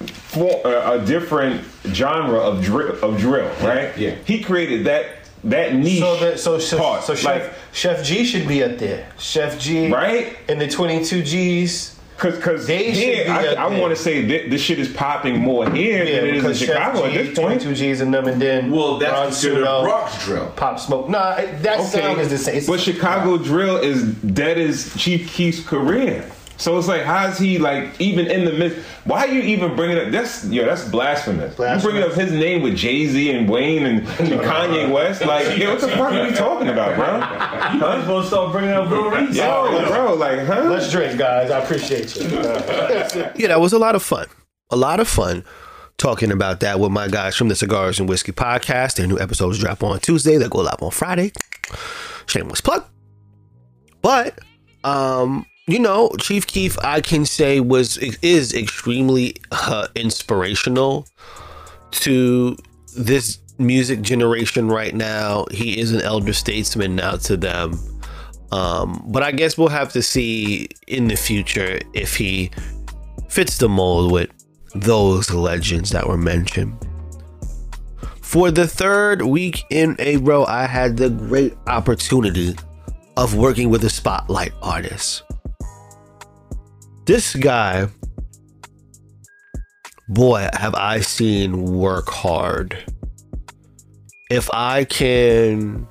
[0.00, 3.96] for, uh, a different genre of drill, of drill, right?
[3.96, 4.14] yeah.
[4.24, 5.06] He created that
[5.44, 8.78] that niche So that so so, part, so Chef like Chef G should be up
[8.78, 9.08] there.
[9.18, 10.36] Chef G, right.
[10.48, 11.90] And the 22 G's.
[12.16, 14.88] Cause, cause They should here be I, I want to say that this shit is
[14.88, 17.60] popping more here Yeah, than it is in because Chicago Chef at this point.
[17.62, 20.52] 22 G's and them, and then Well, that's Ron considered Suno, Bronx drill.
[20.54, 21.08] Pop Smoke.
[21.08, 22.54] Nah, it- that sound is the same.
[22.58, 26.24] It's- But Chicago drill is dead as Chief Keef's career.
[26.56, 28.78] So it's like, how's he like even in the midst?
[29.04, 30.10] Why are you even bringing up?
[30.12, 31.58] That's yo, that's blasphemous.
[31.58, 34.08] You bringing up his name with Jay Z and Wayne and, and
[34.40, 35.24] Kanye West?
[35.24, 37.06] Like, yo, what the fuck are you talking about, bro?
[37.88, 39.36] I'm supposed to start bringing up Lil Reese.
[39.36, 40.62] Yo, bro, like, huh?
[40.70, 41.50] Let's drink, guys.
[41.50, 42.24] I appreciate you.
[43.36, 44.26] Yeah, that was a lot of fun.
[44.70, 45.44] A lot of fun
[45.98, 48.96] talking about that with my guys from the Cigars and Whiskey podcast.
[48.96, 50.36] Their new episodes drop on Tuesday.
[50.36, 51.32] They go live on Friday.
[52.26, 52.84] Shameless plug.
[54.02, 54.38] But
[54.84, 61.08] um, you know, Chief Keef, I can say was is extremely uh, inspirational
[61.92, 62.56] to
[62.96, 65.46] this music generation right now.
[65.50, 67.78] He is an elder statesman now to them.
[68.52, 72.50] Um, but I guess we'll have to see in the future if he
[73.28, 74.30] fits the mold with
[74.74, 76.76] those legends that were mentioned.
[78.20, 82.54] For the third week in a row, I had the great opportunity
[83.16, 85.23] of working with a spotlight artist.
[87.06, 87.88] This guy,
[90.08, 92.82] boy, have I seen work hard.
[94.30, 95.86] If I can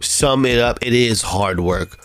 [0.00, 1.98] sum it up, it is hard work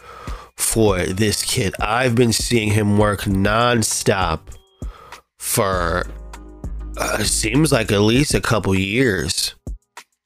[0.56, 1.76] for this kid.
[1.80, 4.40] I've been seeing him work nonstop
[5.38, 6.08] for
[6.98, 9.54] uh, seems like at least a couple years.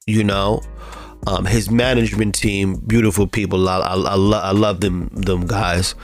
[0.08, 0.62] You know,
[1.28, 3.68] um, his management team, beautiful people.
[3.68, 5.96] I, I, I, lo- I love them, them guys.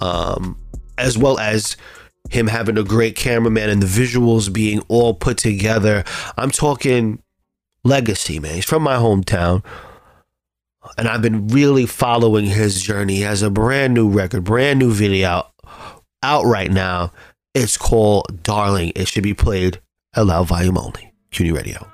[0.00, 0.58] Um,
[0.98, 1.76] as well as
[2.30, 6.04] him having a great cameraman and the visuals being all put together.
[6.36, 7.22] I'm talking
[7.84, 8.56] legacy, man.
[8.56, 9.62] He's from my hometown
[10.96, 13.16] and I've been really following his journey.
[13.16, 15.52] He has a brand new record, brand new video out,
[16.22, 17.12] out right now.
[17.54, 18.92] It's called Darling.
[18.94, 19.80] It should be played
[20.14, 21.12] at loud volume only.
[21.30, 21.86] CUNY Radio.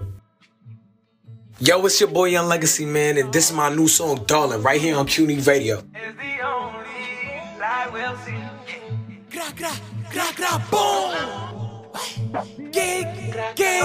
[1.59, 4.81] Yo, it's your boy Young Legacy, man, and this is my new song, Darling, right
[4.81, 5.83] here on CUNY Radio.
[9.57, 9.69] Gra,
[10.11, 11.13] gra, gra, boom!
[12.73, 13.05] Gig,
[13.55, 13.85] gig,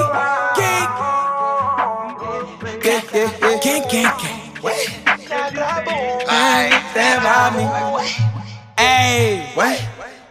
[0.56, 0.88] gig.
[2.84, 4.42] Gang, gang, gang, gang.
[6.30, 7.64] Ay, stand by me.
[8.78, 9.76] Ay, what?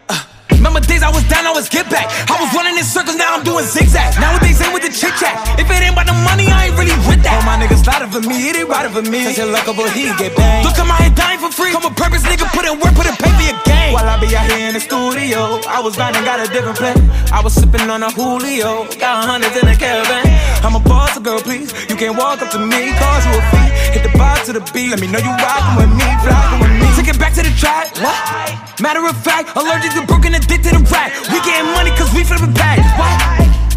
[0.09, 2.09] Uh, Remember days I was down, I was get back.
[2.29, 4.19] I was running in circles, now I'm doing zigzag.
[4.19, 5.37] Nowadays ain't with the chit chat.
[5.59, 7.37] If it ain't about the money, I ain't really with that.
[7.37, 9.23] All my niggas louder for me, it ain't right for me.
[9.29, 10.65] Such a luck but he get banged.
[10.65, 11.71] Look, I'm out here dying for free.
[11.71, 13.86] Come with purpose, nigga, put in work, put in pay for your game.
[13.93, 16.97] While I be out here in the studio, I was grinding, got a different plan.
[17.31, 20.27] I was sipping on a Julio, got hundreds in a caravan.
[20.63, 21.71] I'm a boss, girl, please.
[21.87, 23.69] You can't walk up to me, cause you a fee.
[23.95, 26.75] Hit the bar to the beat, let me know you rockin' with me, flockin' with
[26.75, 26.87] me.
[26.99, 27.95] Take it back to the track.
[28.03, 28.81] What?
[28.81, 31.15] Matter of fact, allergic to broken, addicted to rap.
[31.31, 32.83] We getting money cause we flippin' back.
[32.99, 33.15] What?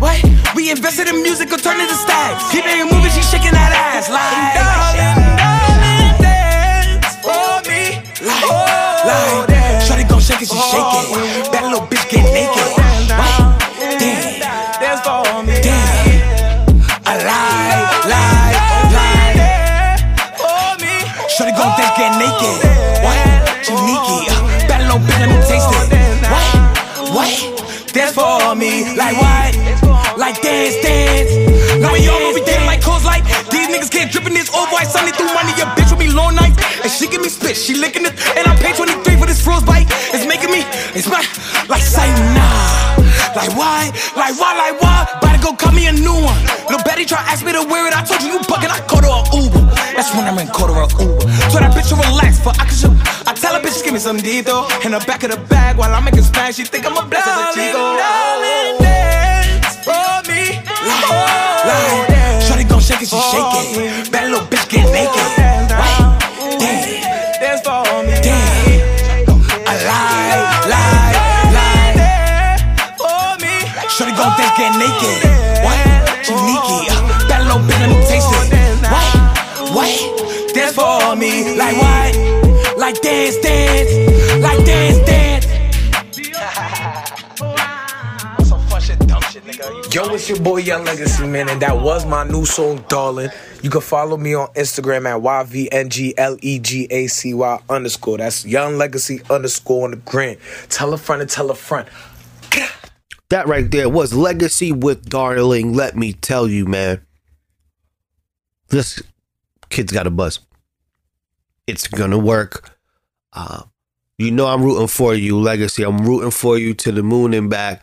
[0.02, 0.18] What?
[0.56, 2.50] We invested in music, go turn it to stacks.
[2.50, 4.58] Keep it moving, she shaking that ass like.
[4.58, 8.02] Darling, darling, dance for me.
[8.26, 8.42] Like,
[9.06, 9.46] like.
[9.46, 9.59] Oh,
[9.90, 11.50] Shorty gon' shake it, she shake it.
[11.50, 12.62] That little bitch get naked.
[13.18, 13.58] What?
[13.98, 14.38] Damn.
[14.78, 15.58] Dance for me.
[15.66, 16.78] Damn.
[17.10, 18.54] Alive, live,
[18.94, 19.98] live.
[21.34, 22.54] Shorty gon' dance, get naked.
[23.02, 23.18] What?
[24.70, 25.90] Bad uh, little bitch, let me taste it.
[26.30, 26.46] What?
[27.10, 27.34] What?
[27.90, 28.94] Dance for me.
[28.94, 29.58] Like what?
[30.14, 31.34] Like dance, dance.
[31.82, 34.68] Now we all movie damn like clothes like these niggas can't drip in this old
[34.70, 35.50] white sunny through money.
[35.58, 37.56] Your bitch with me long nights and she give me spit.
[37.56, 37.99] She licking
[47.30, 47.94] Lil Betty try ask me to wear it.
[47.94, 48.70] I told you you bugging.
[48.70, 49.62] I called her a Uber.
[49.94, 51.28] That's when I'm in quarter of Uber.
[51.50, 52.92] So that bitch to relax for I can show.
[53.26, 55.92] I tell her bitch give me some dito in the back of the bag while
[55.92, 56.56] I'm making smash.
[56.56, 57.32] She think I'm a blessing.
[57.32, 60.58] Darling, darling, dance for me.
[60.82, 61.10] Like,
[61.66, 64.10] like, Shorty gon' shake it, she shake it.
[64.10, 65.30] Bad little bitch get naked.
[65.78, 66.18] What?
[66.58, 66.98] Damn.
[67.38, 68.14] Dance for me.
[68.22, 68.50] Damn.
[73.90, 75.28] Shorty gon' dance, get naked.
[75.64, 75.89] What?
[83.20, 83.92] Dance, dance.
[84.42, 85.44] Like dance, dance.
[88.48, 89.94] Some fun shit, dumb shit, nigga.
[89.94, 93.30] Yo, it's your boy Young Legacy, man, and that was my new song, Darling.
[93.62, 96.08] You can follow me on Instagram at YVNGLEGACY
[97.68, 98.18] underscore.
[98.18, 100.36] That's Young Legacy underscore on the gram.
[100.68, 101.88] Tell a friend and tell a friend.
[103.28, 105.74] That right there was Legacy with Darling.
[105.74, 107.00] Let me tell you, man.
[108.68, 109.00] This
[109.68, 110.40] kid's got a buzz.
[111.66, 112.79] It's gonna work.
[113.32, 113.62] Uh,
[114.18, 115.82] you know I'm rooting for you, Legacy.
[115.82, 117.82] I'm rooting for you to the moon and back.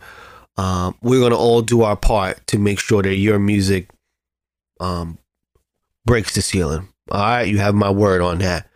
[0.56, 3.90] Um, we're gonna all do our part to make sure that your music
[4.80, 5.18] um,
[6.04, 6.88] breaks the ceiling.
[7.10, 8.68] All right, you have my word on that.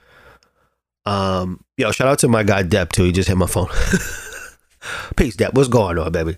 [1.04, 3.04] Um, yo, shout out to my guy Depp too.
[3.04, 3.68] He just hit my phone.
[5.16, 5.54] Peace, Depp.
[5.54, 6.37] What's going on, baby?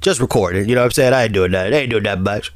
[0.00, 0.68] Just recording.
[0.68, 1.12] You know what I'm saying?
[1.12, 1.72] I ain't doing that.
[1.72, 2.52] I ain't doing that much.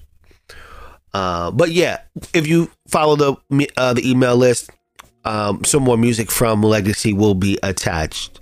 [1.14, 2.00] Uh, but yeah,
[2.34, 4.70] if you follow the uh, the email list,
[5.24, 8.40] um, some more music from Legacy will be attached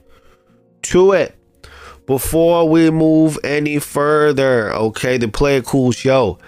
[0.83, 1.37] to it.
[2.07, 6.39] Before we move any further, okay, the Play It Cool show,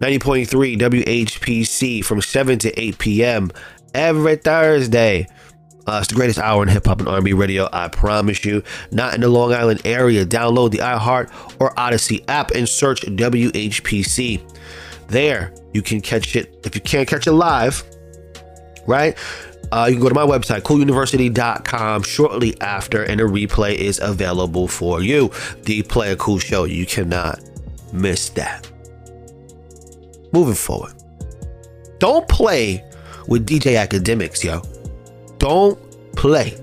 [0.00, 3.50] 90.3 WHPC from 7 to 8 p.m.
[3.94, 5.26] every Thursday.
[5.86, 7.66] Uh, it's the greatest hour in hip hop and R&B radio.
[7.72, 8.62] I promise you.
[8.90, 10.26] Not in the Long Island area.
[10.26, 14.54] Download the iHeart or Audacy app and search WHPC.
[15.08, 16.60] There, you can catch it.
[16.64, 17.82] If you can't catch it live,
[18.86, 19.16] right?
[19.70, 24.66] Uh, you can go to my website, cooluniversity.com, shortly after, and a replay is available
[24.66, 25.30] for you.
[25.62, 26.64] The Play It Cool Show.
[26.64, 27.40] You cannot
[27.92, 28.70] miss that.
[30.32, 30.94] Moving forward,
[31.98, 32.84] don't play
[33.26, 34.62] with DJ Akademiks, yo.
[35.38, 35.78] Don't
[36.12, 36.56] play.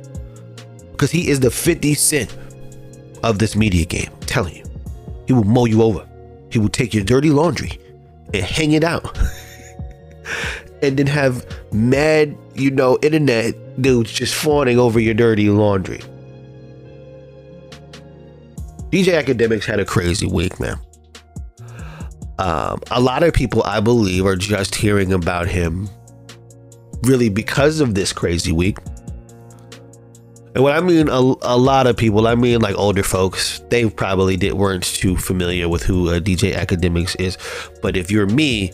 [0.92, 2.36] Because he is the 50 Cent
[3.24, 4.10] of this media game.
[4.14, 4.64] I'm telling you.
[5.28, 6.08] He will mow you over.
[6.52, 7.80] He will take your dirty laundry
[8.34, 9.18] and hang it out.
[10.82, 16.00] and then have mad, you know, internet dudes just fawning over your dirty laundry.
[18.90, 20.80] DJ Akademiks had a crazy week, man.
[22.38, 25.90] Um, a lot of people, I believe, are just hearing about him
[27.04, 28.78] really because of this crazy week.
[30.54, 33.60] And when I mean a, a lot of people, I mean like older folks.
[33.70, 37.38] They probably did weren't too familiar with who uh, DJ Akademiks is,
[37.82, 38.72] but if you're me,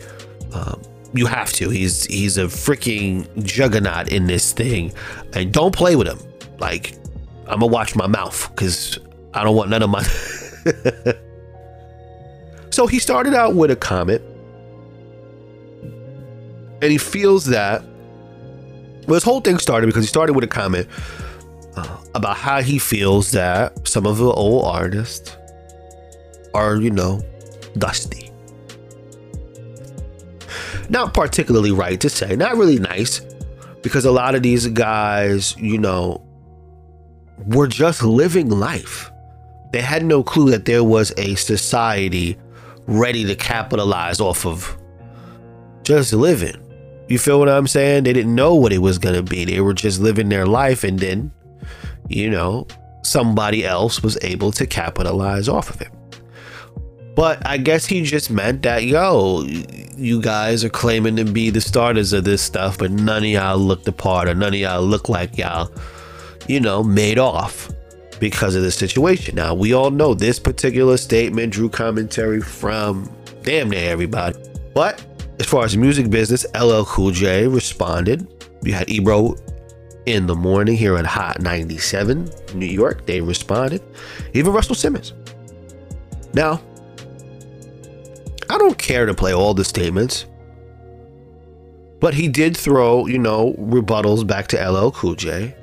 [0.53, 0.79] um,
[1.13, 1.69] you have to.
[1.69, 4.93] He's he's a freaking juggernaut in this thing,
[5.33, 6.19] and don't play with him.
[6.59, 6.95] Like
[7.47, 8.99] I'm gonna watch my mouth because
[9.33, 10.03] I don't want none of my.
[12.69, 14.21] so he started out with a comment,
[16.81, 17.83] and he feels that.
[19.07, 20.87] Well, this whole thing started because he started with a comment
[21.75, 25.35] uh, about how he feels that some of the old artists
[26.53, 27.21] are, you know,
[27.77, 28.30] dusty.
[30.91, 33.21] Not particularly right to say, not really nice,
[33.81, 36.21] because a lot of these guys, you know,
[37.47, 39.09] were just living life.
[39.71, 42.37] They had no clue that there was a society
[42.87, 44.77] ready to capitalize off of
[45.83, 46.57] just living.
[47.07, 48.03] You feel what I'm saying?
[48.03, 49.45] They didn't know what it was gonna be.
[49.45, 51.31] They were just living their life, and then,
[52.09, 52.67] you know,
[53.03, 55.89] somebody else was able to capitalize off of it.
[57.15, 59.43] But I guess he just meant that, yo,
[59.97, 63.57] you guys are claiming to be the starters of this stuff, but none of y'all
[63.57, 65.71] look the part, or none of y'all look like y'all,
[66.47, 67.69] you know, made off
[68.19, 69.35] because of the situation.
[69.35, 73.11] Now, we all know this particular statement drew commentary from
[73.43, 74.39] damn near everybody.
[74.73, 75.03] But
[75.39, 78.27] as far as music business, LL Cool J responded.
[78.63, 79.35] You had Ebro
[80.05, 83.05] in the morning here at Hot 97, New York.
[83.05, 83.81] They responded.
[84.33, 85.13] Even Russell Simmons.
[86.33, 86.61] Now,
[88.51, 90.25] I don't care to play all the statements,
[92.01, 95.55] but he did throw, you know, rebuttals back to LL Cool J.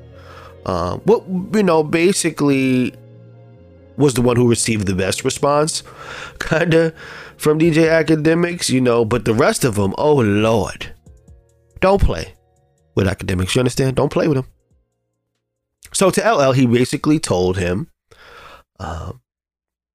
[0.65, 1.23] Uh, what
[1.55, 2.95] you know, basically
[3.99, 5.83] was the one who received the best response,
[6.41, 6.95] kinda
[7.37, 9.05] from DJ Akademiks, you know.
[9.05, 10.95] But the rest of them, oh lord,
[11.81, 12.33] don't play
[12.95, 13.55] with Akademiks.
[13.55, 13.97] You understand?
[13.97, 14.47] Don't play with them.
[15.93, 17.91] So to LL, he basically told him
[18.81, 19.21] um,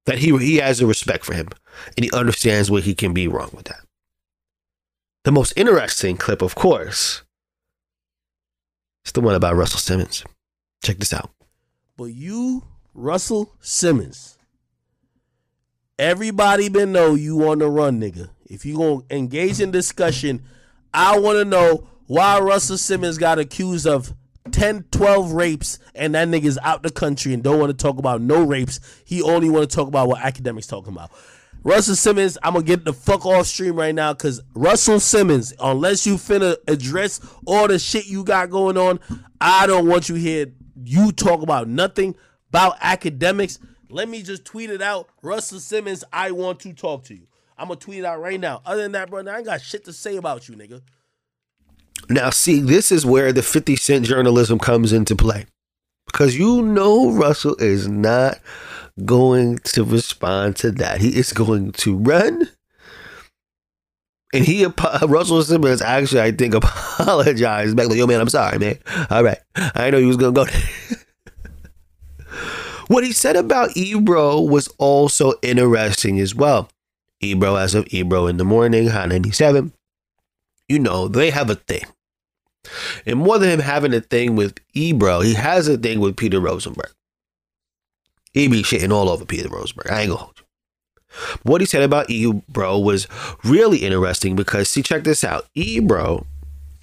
[0.06, 1.48] that he he has a respect for him
[1.96, 3.80] and he understands where he can be wrong with that.
[5.24, 7.22] The most interesting clip, of course,
[9.06, 10.24] is the one about Russell Simmons.
[10.82, 11.30] Check this out.
[11.96, 14.36] But you, Russell Simmons,
[15.98, 18.28] everybody been know you on the run, nigga.
[18.46, 20.42] If you gonna engage in discussion,
[20.92, 24.12] I want to know why Russell Simmons got accused of
[24.54, 28.20] 10, 12 rapes, and that nigga's out the country and don't want to talk about
[28.20, 28.78] no rapes.
[29.04, 31.10] He only want to talk about what Akademiks talking about.
[31.64, 36.06] Russell Simmons, I'm gonna get the fuck off stream right now because Russell Simmons, unless
[36.06, 39.00] you finna address all the shit you got going on,
[39.40, 40.46] I don't want you here.
[40.84, 42.14] You talk about nothing
[42.50, 43.58] about Akademiks.
[43.90, 45.08] Let me just tweet it out.
[45.20, 47.26] Russell Simmons, I want to talk to you.
[47.58, 48.62] I'm gonna tweet it out right now.
[48.64, 50.80] Other than that, bro, I ain't got shit to say about you, nigga.
[52.08, 55.46] Now, see, this is where the 50 Cent journalism comes into play.
[56.06, 58.38] Because you know Russell is not
[59.04, 61.00] going to respond to that.
[61.00, 62.48] He is going to run.
[64.32, 64.66] And he,
[65.02, 67.88] Russell Simmons, actually, I think, apologized back.
[67.88, 68.78] Like, yo, man, I'm sorry, man.
[69.10, 69.38] All right.
[69.56, 70.50] I know he was going to go.
[72.88, 76.68] what he said about Ebro was also interesting as well.
[77.20, 79.72] Ebro, as of Ebro in the morning, Hot 97,
[80.68, 81.84] you know, they have a thing.
[83.06, 86.40] And more than him having a thing with Ebro, he has a thing with Peter
[86.40, 86.90] Rosenberg.
[88.32, 89.90] He be shitting all over Peter Rosenberg.
[89.90, 90.44] I ain't gonna hold you.
[91.44, 93.06] What he said about Ebro was
[93.44, 95.46] really interesting because, see, check this out.
[95.54, 96.26] Ebro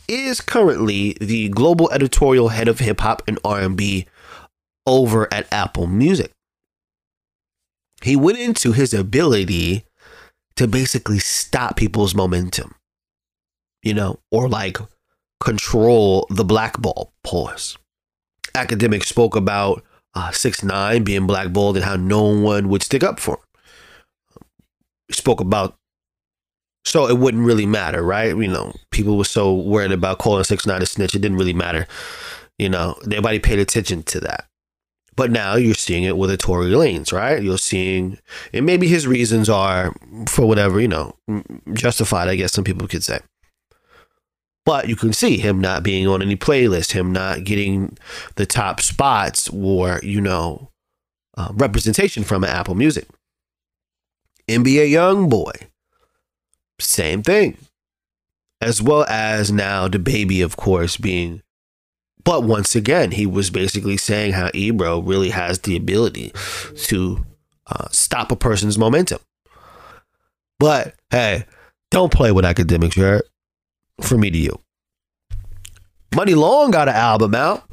[0.07, 4.07] is currently the global editorial head of hip hop and R&B
[4.85, 6.31] over at Apple Music.
[8.01, 9.85] He went into his ability
[10.55, 12.75] to basically stop people's momentum,
[13.83, 14.77] you know, or like
[15.41, 17.77] control the blackball pause.
[18.53, 19.83] Akademiks spoke about
[20.13, 24.43] uh, six nine being blackballed and how no one would stick up for him.
[25.11, 25.75] Spoke about
[26.83, 28.29] so it wouldn't really matter, right?
[28.29, 31.53] You know, people were so worried about calling six nine a snitch, it didn't really
[31.53, 31.87] matter.
[32.57, 34.45] You know, nobody paid attention to that.
[35.15, 37.41] But now you're seeing it with a Tory Lanez, right?
[37.43, 38.17] You're seeing,
[38.53, 39.93] and maybe his reasons are
[40.27, 41.15] for whatever, you know,
[41.73, 43.19] justified, I guess some people could say.
[44.65, 47.97] But you can see him not being on any playlist, him not getting
[48.35, 50.69] the top spots or, you know,
[51.35, 53.07] uh, representation from Apple Music.
[54.47, 55.53] NBA Young Boy,
[56.79, 57.57] same thing.
[58.59, 61.41] As well as now DaBaby, of course, being.
[62.23, 66.31] But once again, he was basically saying how Ebro really has the ability
[66.83, 67.25] to
[67.65, 69.19] uh, stop a person's momentum.
[70.59, 71.45] But hey,
[71.89, 73.23] don't play with Akademiks, right?
[73.99, 74.59] From me to you.
[76.15, 77.63] Money Long got an album out.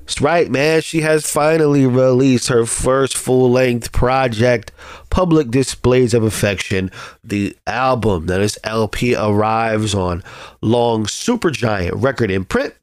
[0.00, 0.82] That's right, man.
[0.82, 4.72] She has finally released her first full length project,
[5.08, 6.90] Public Displays of Affection.
[7.22, 10.24] The album, that is LP, arrives on
[10.62, 12.74] Long Supergiant record imprint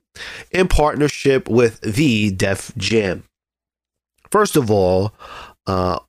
[0.52, 3.24] in partnership with the Def Jam.
[4.32, 5.14] First of all,
[5.66, 6.00] uh,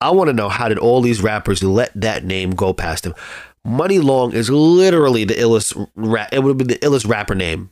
[0.00, 3.14] I want to know how did all these rappers let that name go past them?
[3.64, 6.30] Money Long is literally the illest rap.
[6.32, 7.70] It would be the illest rapper name,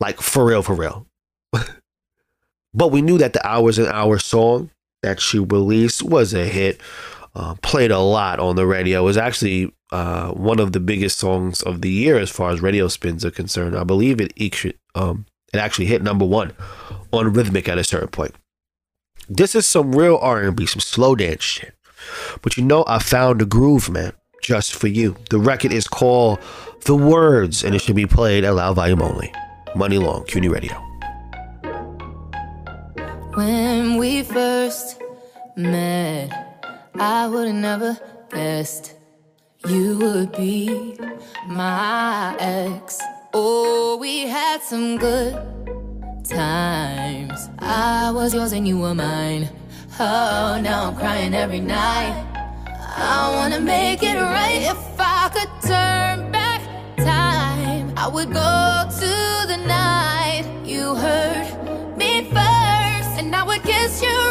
[0.00, 1.06] like for real, for real.
[2.74, 4.70] but we knew that the Hours and Hours song
[5.02, 6.80] that she released was a hit.
[7.34, 9.00] Uh, played a lot on the radio.
[9.00, 12.60] It was actually uh, one of the biggest songs of the year as far as
[12.60, 13.74] radio spins are concerned.
[13.74, 14.34] I believe it
[14.94, 16.52] um, it actually hit number one
[17.10, 18.34] on Rhythmic at a certain point.
[19.28, 21.74] This is some real R&B, some slow dance shit.
[22.42, 24.12] But you know, I found a groove, man.
[24.42, 25.16] Just for you.
[25.30, 26.40] The record is called
[26.84, 29.32] The Words, and it should be played at loud volume only.
[29.74, 30.74] Money Long, CUNY Radio.
[33.34, 35.00] When we first
[35.56, 36.30] met,
[36.96, 37.98] I would have never
[38.30, 38.94] guessed
[39.66, 40.98] you would be
[41.46, 43.00] my ex.
[43.32, 45.34] Oh, we had some good
[46.24, 47.48] times.
[47.60, 49.48] I was yours and you were mine.
[49.98, 52.41] Oh, now I'm crying every night.
[52.96, 54.62] I wanna make it right.
[54.62, 56.60] If I could turn back
[56.96, 64.02] time, I would go to the night you hurt me first, and I would kiss
[64.02, 64.21] you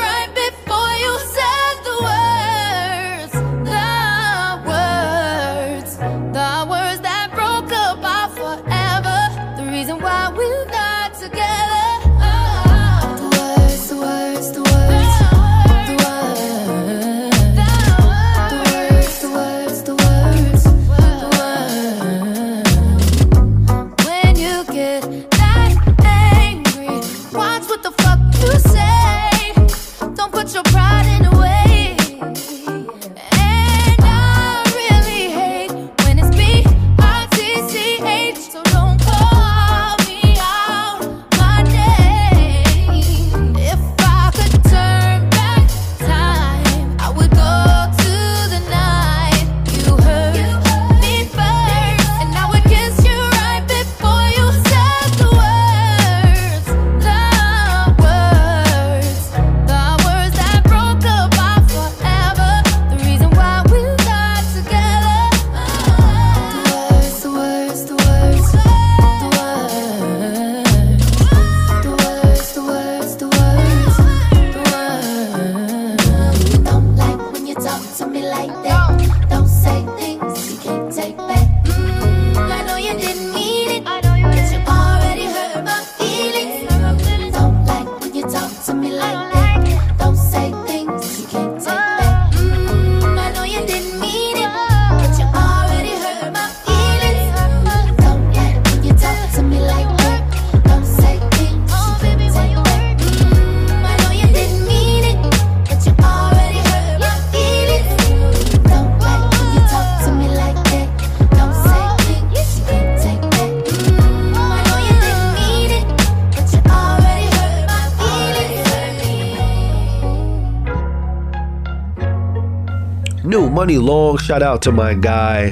[123.62, 125.52] Money Long, shout out to my guy,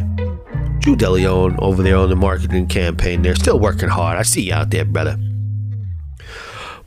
[0.80, 3.22] Drew DeLeon, over there on the marketing campaign.
[3.22, 4.18] They're still working hard.
[4.18, 5.16] I see you out there, brother.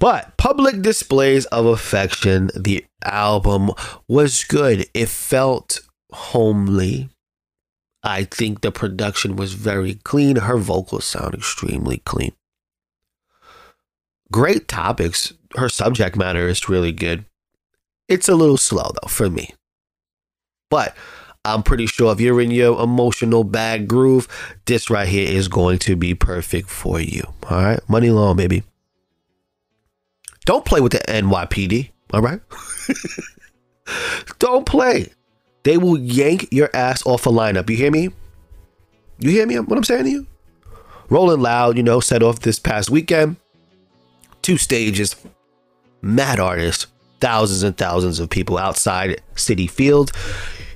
[0.01, 3.71] But public displays of affection, the album
[4.09, 4.89] was good.
[4.95, 5.79] It felt
[6.11, 7.09] homely.
[8.03, 10.35] I think the production was very clean.
[10.35, 12.33] Her vocals sound extremely clean.
[14.33, 15.33] Great topics.
[15.55, 17.27] Her subject matter is really good.
[18.09, 19.55] It's a little slow though for me.
[20.73, 20.97] But
[21.45, 24.27] I'm pretty sure if you're in your emotional bad groove,
[24.65, 27.25] this right here is going to be perfect for you.
[27.51, 27.89] All right.
[27.91, 28.63] Money long, baby.
[30.47, 31.91] Don't play with the NYPD.
[32.15, 32.41] All right.
[34.39, 35.13] Don't play.
[35.65, 37.69] They will yank your ass off a lineup.
[37.69, 38.09] You hear me?
[39.19, 39.59] You hear me?
[39.59, 40.27] What I'm saying to you?
[41.11, 43.37] Rolling Loud, you know, set off this past weekend.
[44.41, 45.17] Two stages,
[46.01, 46.87] mad artists,
[47.21, 50.13] thousands and thousands of people outside Citi Field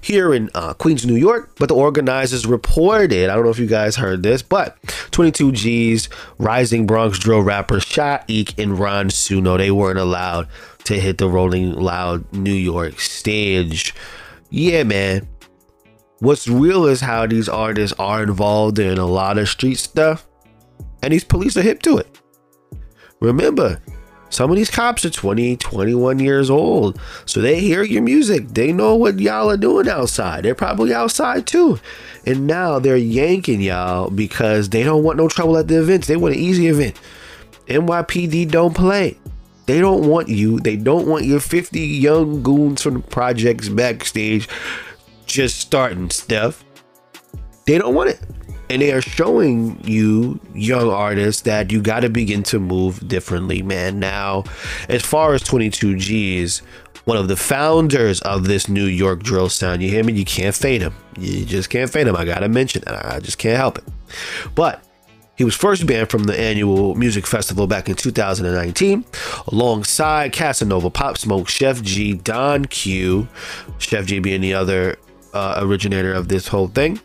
[0.07, 1.51] here in uh, Queens, New York.
[1.59, 4.81] But the organizers reported, I don't know if you guys heard this, but
[5.11, 10.49] 22Gz, rising Bronx drill rappers Sha EK and Ron Suno, they weren't allowed
[10.85, 13.95] to hit the Rolling Loud New York stage.
[14.51, 15.29] Yeah, man.
[16.21, 20.27] What's real is how these artists are involved in a lot of street stuff,
[21.03, 22.21] and these police are hip to it.
[23.21, 23.81] Remember,
[24.29, 27.01] some of these cops are 20, 21 years old.
[27.27, 28.49] So they hear your music.
[28.49, 30.45] They know what y'all are doing outside.
[30.45, 31.79] They're probably outside too.
[32.25, 36.07] And now they're yanking y'all because they don't want no trouble at the events.
[36.07, 37.01] They want an easy event.
[37.69, 39.17] NYPD don't play.
[39.67, 40.61] They don't want you.
[40.61, 44.49] They don't want your 50 young goons from the projects backstage
[45.27, 46.65] just starting stuff.
[47.67, 48.21] They don't want it.
[48.69, 53.63] And they are showing you, young artists, that you got to begin to move differently,
[53.63, 54.01] man.
[54.01, 54.45] Now,
[54.89, 56.63] as far as 22Gz,
[57.05, 60.13] one of the founders of this New York drill sound, you hear me?
[60.15, 60.95] You can't fade him.
[61.17, 62.17] You just can't fade him.
[62.17, 63.85] I got to mention that I just can't help it.
[64.57, 64.83] But
[65.37, 69.05] he was first banned from the annual music festival back in 2019,
[69.49, 73.29] alongside Casanova, Pop Smoke, Sheff G, Don Q,
[73.79, 74.97] Sheff G being the other
[75.35, 76.99] uh, originator of this whole thing.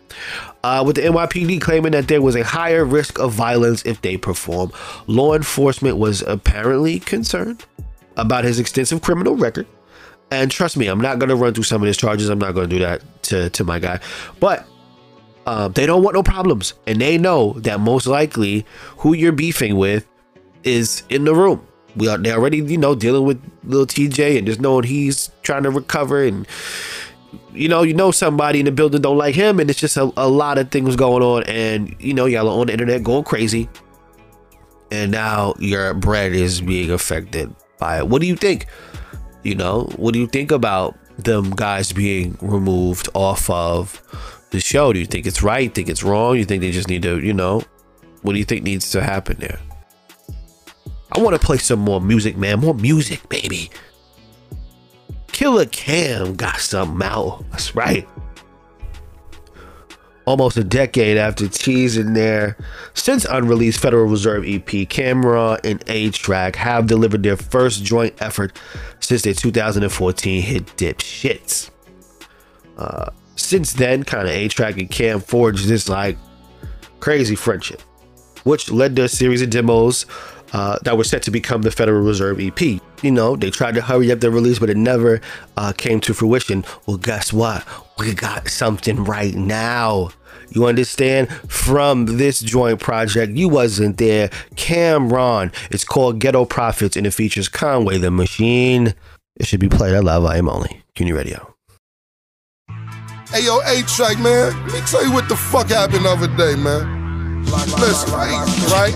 [0.64, 4.16] Uh, with the NYPD claiming that there was a higher risk of violence if they
[4.16, 4.72] perform,
[5.08, 7.66] law enforcement was apparently concerned
[8.16, 9.66] about his extensive criminal record.
[10.30, 12.30] And trust me, I'm not going to run through some of his charges.
[12.30, 14.00] I'm not going to do that to, to my guy.
[14.40, 14.66] But
[15.46, 16.74] uh, they don't want no problems.
[16.88, 18.66] And they know that most likely
[18.98, 20.08] who you're beefing with
[20.64, 21.66] is in the room.
[21.96, 25.64] We are they already, you know, dealing with Lil Tjay and just knowing he's trying
[25.64, 26.48] to recover and
[27.54, 30.12] you know, you know somebody in the building don't like him and it's just a,
[30.18, 33.24] a lot of things going on and you know, y'all are on the internet going
[33.24, 33.70] crazy.
[34.92, 38.08] And now your bread is being affected by it.
[38.08, 38.68] What do you think?
[39.44, 44.02] You know, what do you think about them guys being removed off of
[44.52, 44.94] the show?
[44.94, 45.74] Do you think it's right?
[45.74, 46.38] Think it's wrong?
[46.38, 47.64] You think they just need to, you know,
[48.22, 49.60] what do you think needs to happen there?
[51.14, 52.60] I want to play some more music, man.
[52.60, 53.70] More music, baby.
[55.42, 57.44] Killer Cam got some out.
[57.50, 58.08] That's right.
[60.26, 62.56] Almost a decade after teasing their
[62.94, 68.56] since unreleased Federal Reserve EP, Cam'ron and A-Trak have delivered their first joint effort
[69.00, 71.72] since their 2014 hit Dip Shits.
[72.78, 76.20] Uh, since then, kind of A-Trak and Cam forged this like
[77.00, 77.82] crazy friendship,
[78.44, 80.06] which led to a series of demos
[80.54, 82.60] uh, that were set to become the Federal Reserve EP.
[82.62, 85.22] You know, they tried to hurry up their release, but it never
[85.58, 86.66] uh, came to fruition.
[86.86, 87.66] Well, guess what?
[87.98, 90.10] We got something right now.
[90.50, 91.30] You understand?
[91.50, 94.30] From this joint project, you wasn't there.
[94.56, 95.54] Cam'ron.
[95.72, 98.94] It's called Ghetto Prophets and it features Conway the Machine.
[99.38, 100.84] It should be played at Live I Am Only.
[100.96, 101.56] CUNY Radio.
[103.30, 104.52] Hey yo, A-Trak, man.
[104.68, 107.46] Let me tell you what the fuck happened the other day, man.
[107.80, 108.94] Listen, right?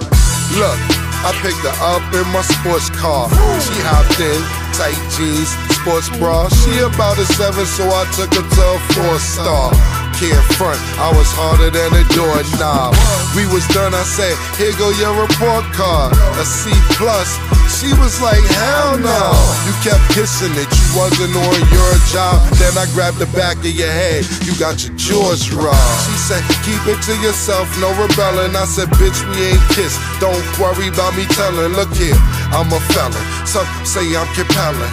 [0.58, 3.26] Look, I picked her up in my sports car.
[3.58, 4.38] She hopped in,
[4.78, 6.46] tight jeans, sports bra.
[6.54, 9.74] She about a seven, so I took her to a four star.
[10.22, 12.94] Can't front, I was harder than a doorknob.
[13.34, 16.14] We was done, I said, here go your report card.
[16.14, 17.55] A C plus.
[17.70, 19.34] She was like, hell no.
[19.66, 22.42] You kept kissing it, you wasn't on your job.
[22.58, 26.02] Then I grabbed the back of your head, you got your jaws robbed.
[26.08, 28.56] She said, keep it to yourself, no rebelling.
[28.56, 30.00] I said, bitch, we ain't kissed.
[30.22, 31.74] Don't worry about me telling.
[31.76, 32.18] Look here,
[32.56, 33.22] I'm a felon.
[33.46, 34.90] Some say I'm compelling.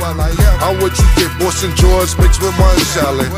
[0.60, 3.28] I'm what you get, and George mixed with Marshallin.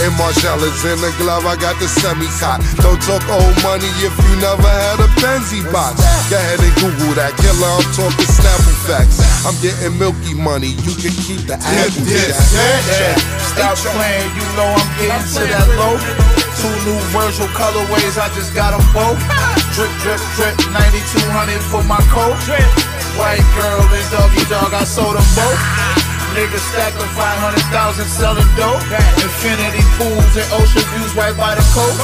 [0.00, 2.60] And Marshallins in the glove, I got the semi-cot.
[2.82, 6.00] Don't talk old money if you never had a Benzie box.
[6.28, 8.30] Go ahead and Google that killer, I'm talking
[8.62, 9.18] Snapple facts.
[9.46, 12.32] I'm getting milky money, you can keep the apple Yeah,
[13.42, 15.98] Stop playing, you know I'm getting to that low.
[16.62, 19.18] Two new Virgil colorways, I just got them both.
[19.74, 22.36] Drip, drip, drip, 9200 for my coat.
[23.16, 26.01] White girl and doggy dog, I sold them both.
[26.32, 28.80] Niggas stacking 500,000 selling dope.
[29.20, 32.00] Infinity pools and ocean views right by the coast.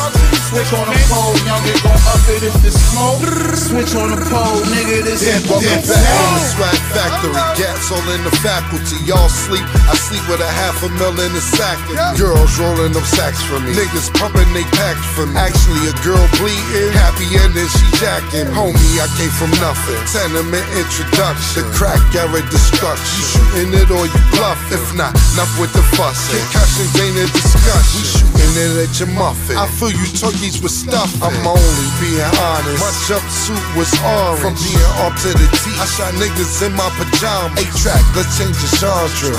[0.52, 3.24] Switch on the pole, youngin' gon' up it if it's smoke.
[3.56, 7.36] Switch on the pole, nigga, this is Welcome back on the swag factory.
[7.56, 9.00] Gats all in the faculty.
[9.08, 9.64] Y'all sleep.
[9.88, 11.80] I sleep with a half a mil in the sack.
[12.20, 13.72] Girls rolling them sacks for me.
[13.72, 15.40] Niggas pumping they packs for me.
[15.40, 16.92] Actually, a girl bleeding.
[16.92, 18.48] Happy ending, she jacking.
[18.52, 20.00] Homie, I came from nothing.
[20.08, 21.64] Tenement introduction.
[21.64, 23.08] The crack era destruction.
[23.16, 24.58] You shooting it or you bluff.
[24.70, 26.28] If not, enough with the fuss.
[26.28, 27.98] Concussions ain't a discussion.
[27.98, 29.56] We shooting it at your muffin.
[29.56, 31.10] I feel you turkeys with stuff.
[31.22, 32.80] I'm only being honest.
[32.80, 34.40] My jumpsuit was orange.
[34.40, 35.72] From being off to the T.
[35.78, 37.60] I shot niggas in my pajamas.
[37.60, 39.36] A-Trak, let's change the genre.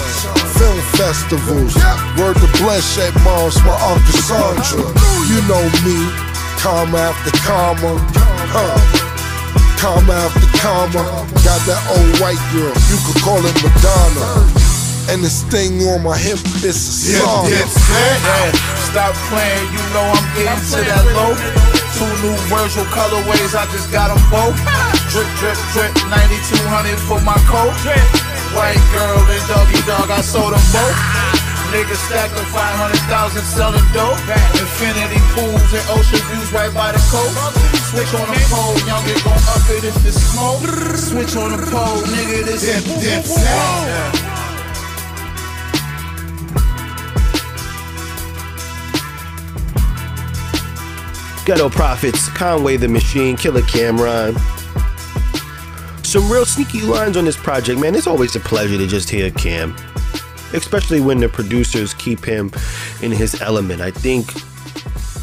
[0.58, 1.76] Film festivals.
[2.18, 4.84] Word to Blanchette Mars for Uncle Sandra.
[5.30, 5.98] You know me.
[6.60, 7.96] Karma after karma.
[8.52, 8.76] Huh.
[9.80, 11.04] Karma after karma.
[11.40, 12.76] Got that old white girl.
[12.92, 14.59] You could call it Madonna.
[15.10, 17.50] And this thing on my hip is a song.
[17.50, 17.66] Yeah,
[18.94, 21.34] Stop playing, you know I'm getting to that low.
[21.98, 24.54] Two new Virgil colorways, I just got them both.
[25.10, 27.74] Drip, drip, drip, 9200 for my coat.
[28.54, 30.94] White girl and doggy dog, I sold them both.
[31.74, 34.14] Niggas stacking 500,000 selling dope.
[34.62, 37.34] Infinity pools and ocean views right by the coast.
[37.90, 40.62] Switch on the pole, youngin' gon' up it if it's smoke.
[40.94, 42.86] Switch on the pole, nigga, this is
[43.42, 44.29] Yeah.
[51.50, 54.36] Ghetto Prophets, Conway the Machine, Killer Cam'ron.
[56.06, 57.96] Some real sneaky lines on this project, man.
[57.96, 59.76] It's always a pleasure to just hear Cam,
[60.54, 62.52] especially when the producers keep him
[63.02, 63.82] in his element.
[63.82, 64.32] I think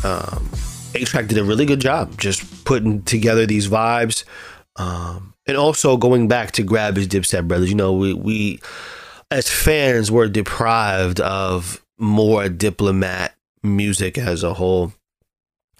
[0.04, 0.50] um,
[0.96, 4.24] A-Trak did a really good job just putting together these vibes.
[4.74, 7.68] Um, and also going back to grab his Dipset brothers.
[7.68, 8.60] You know, we, we
[9.30, 14.92] as fans were deprived of more diplomat music as a whole.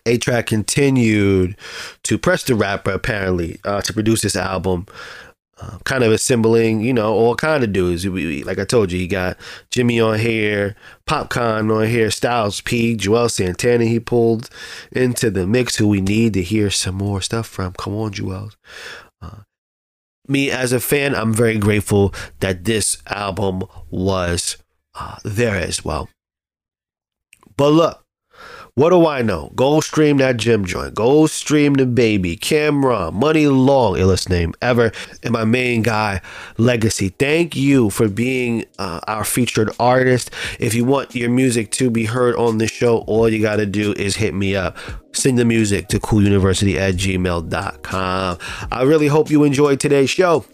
[0.07, 1.57] A-Trak continued
[2.05, 4.87] to press the rapper apparently uh, to produce this album.
[5.59, 8.07] Uh, kind of assembling, you know, all kind of dudes.
[8.07, 9.39] We- we- Like I told you, he got
[9.71, 10.77] Jimmy on here,
[11.07, 13.87] Popcorn on here, Styles P, Juelz Santana.
[13.87, 14.51] He pulled
[14.93, 17.73] into the mix, who we need to hear some more stuff from.
[17.73, 18.51] Come on, Joel.
[19.23, 19.45] Uh,
[20.29, 24.59] me as a fan, I'm very grateful that this album was
[24.95, 26.11] uh, there as well.
[27.57, 28.05] But look,
[28.77, 29.51] what do I know?
[29.55, 30.95] Go stream that gym joint.
[30.95, 32.37] Go stream the baby.
[32.37, 34.93] Cam'ron, Money Long, illest name ever.
[35.23, 36.21] And my main guy,
[36.59, 37.09] Legacy.
[37.09, 40.31] Thank you for being uh, our featured artist.
[40.61, 43.67] If you want your music to be heard on the show, all you got to
[43.67, 44.77] do is hit me up.
[45.13, 48.39] Send the music to cooluniversity at gmail.com.
[48.71, 50.45] I really hope you enjoyed today's show.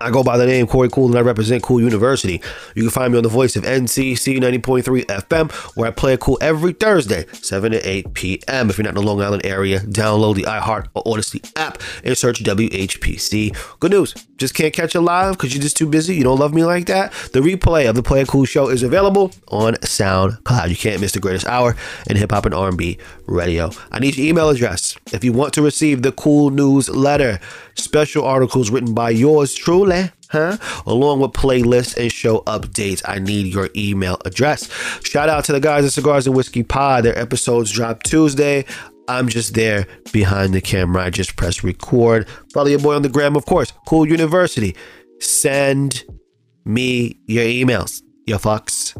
[0.00, 2.40] I go by the name Corey Cool and I represent Cool University.
[2.74, 6.38] You can find me on the voice of NCC 90.3 FM, where I play cool
[6.40, 8.70] every Thursday, 7 to 8 p.m.
[8.70, 12.16] If you're not in the Long Island area, download the iHeart or Audacy app and
[12.16, 13.56] search WHPC.
[13.80, 16.14] Good news, just can't catch it live because you're just too busy.
[16.14, 17.12] You don't love me like that.
[17.32, 20.70] The replay of the Play It Cool show is available on SoundCloud.
[20.70, 21.74] You can't miss the greatest hour
[22.08, 23.70] in hip hop and R&B radio.
[23.90, 27.40] I need your email address if you want to receive the Cool Newsletter.
[27.74, 29.87] Special articles written by yours truly,
[30.30, 30.56] huh?
[30.86, 33.02] Along with playlists and show updates.
[33.06, 34.70] I need your email address.
[35.02, 37.04] Shout out to the guys at Cigars and Whiskey Pod.
[37.04, 38.64] Their episodes drop Tuesday.
[39.08, 41.04] I'm just there behind the camera.
[41.04, 42.28] I just press record.
[42.52, 43.72] Follow your boy on the gram, of course.
[43.86, 44.76] Cool University.
[45.20, 46.04] Send
[46.64, 48.94] me your emails, your fucks.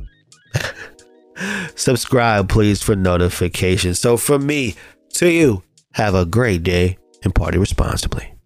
[1.77, 3.99] Subscribe, please, for notifications.
[3.99, 4.75] So, from me
[5.15, 5.63] to you,
[5.93, 8.38] have a great day and party responsibly.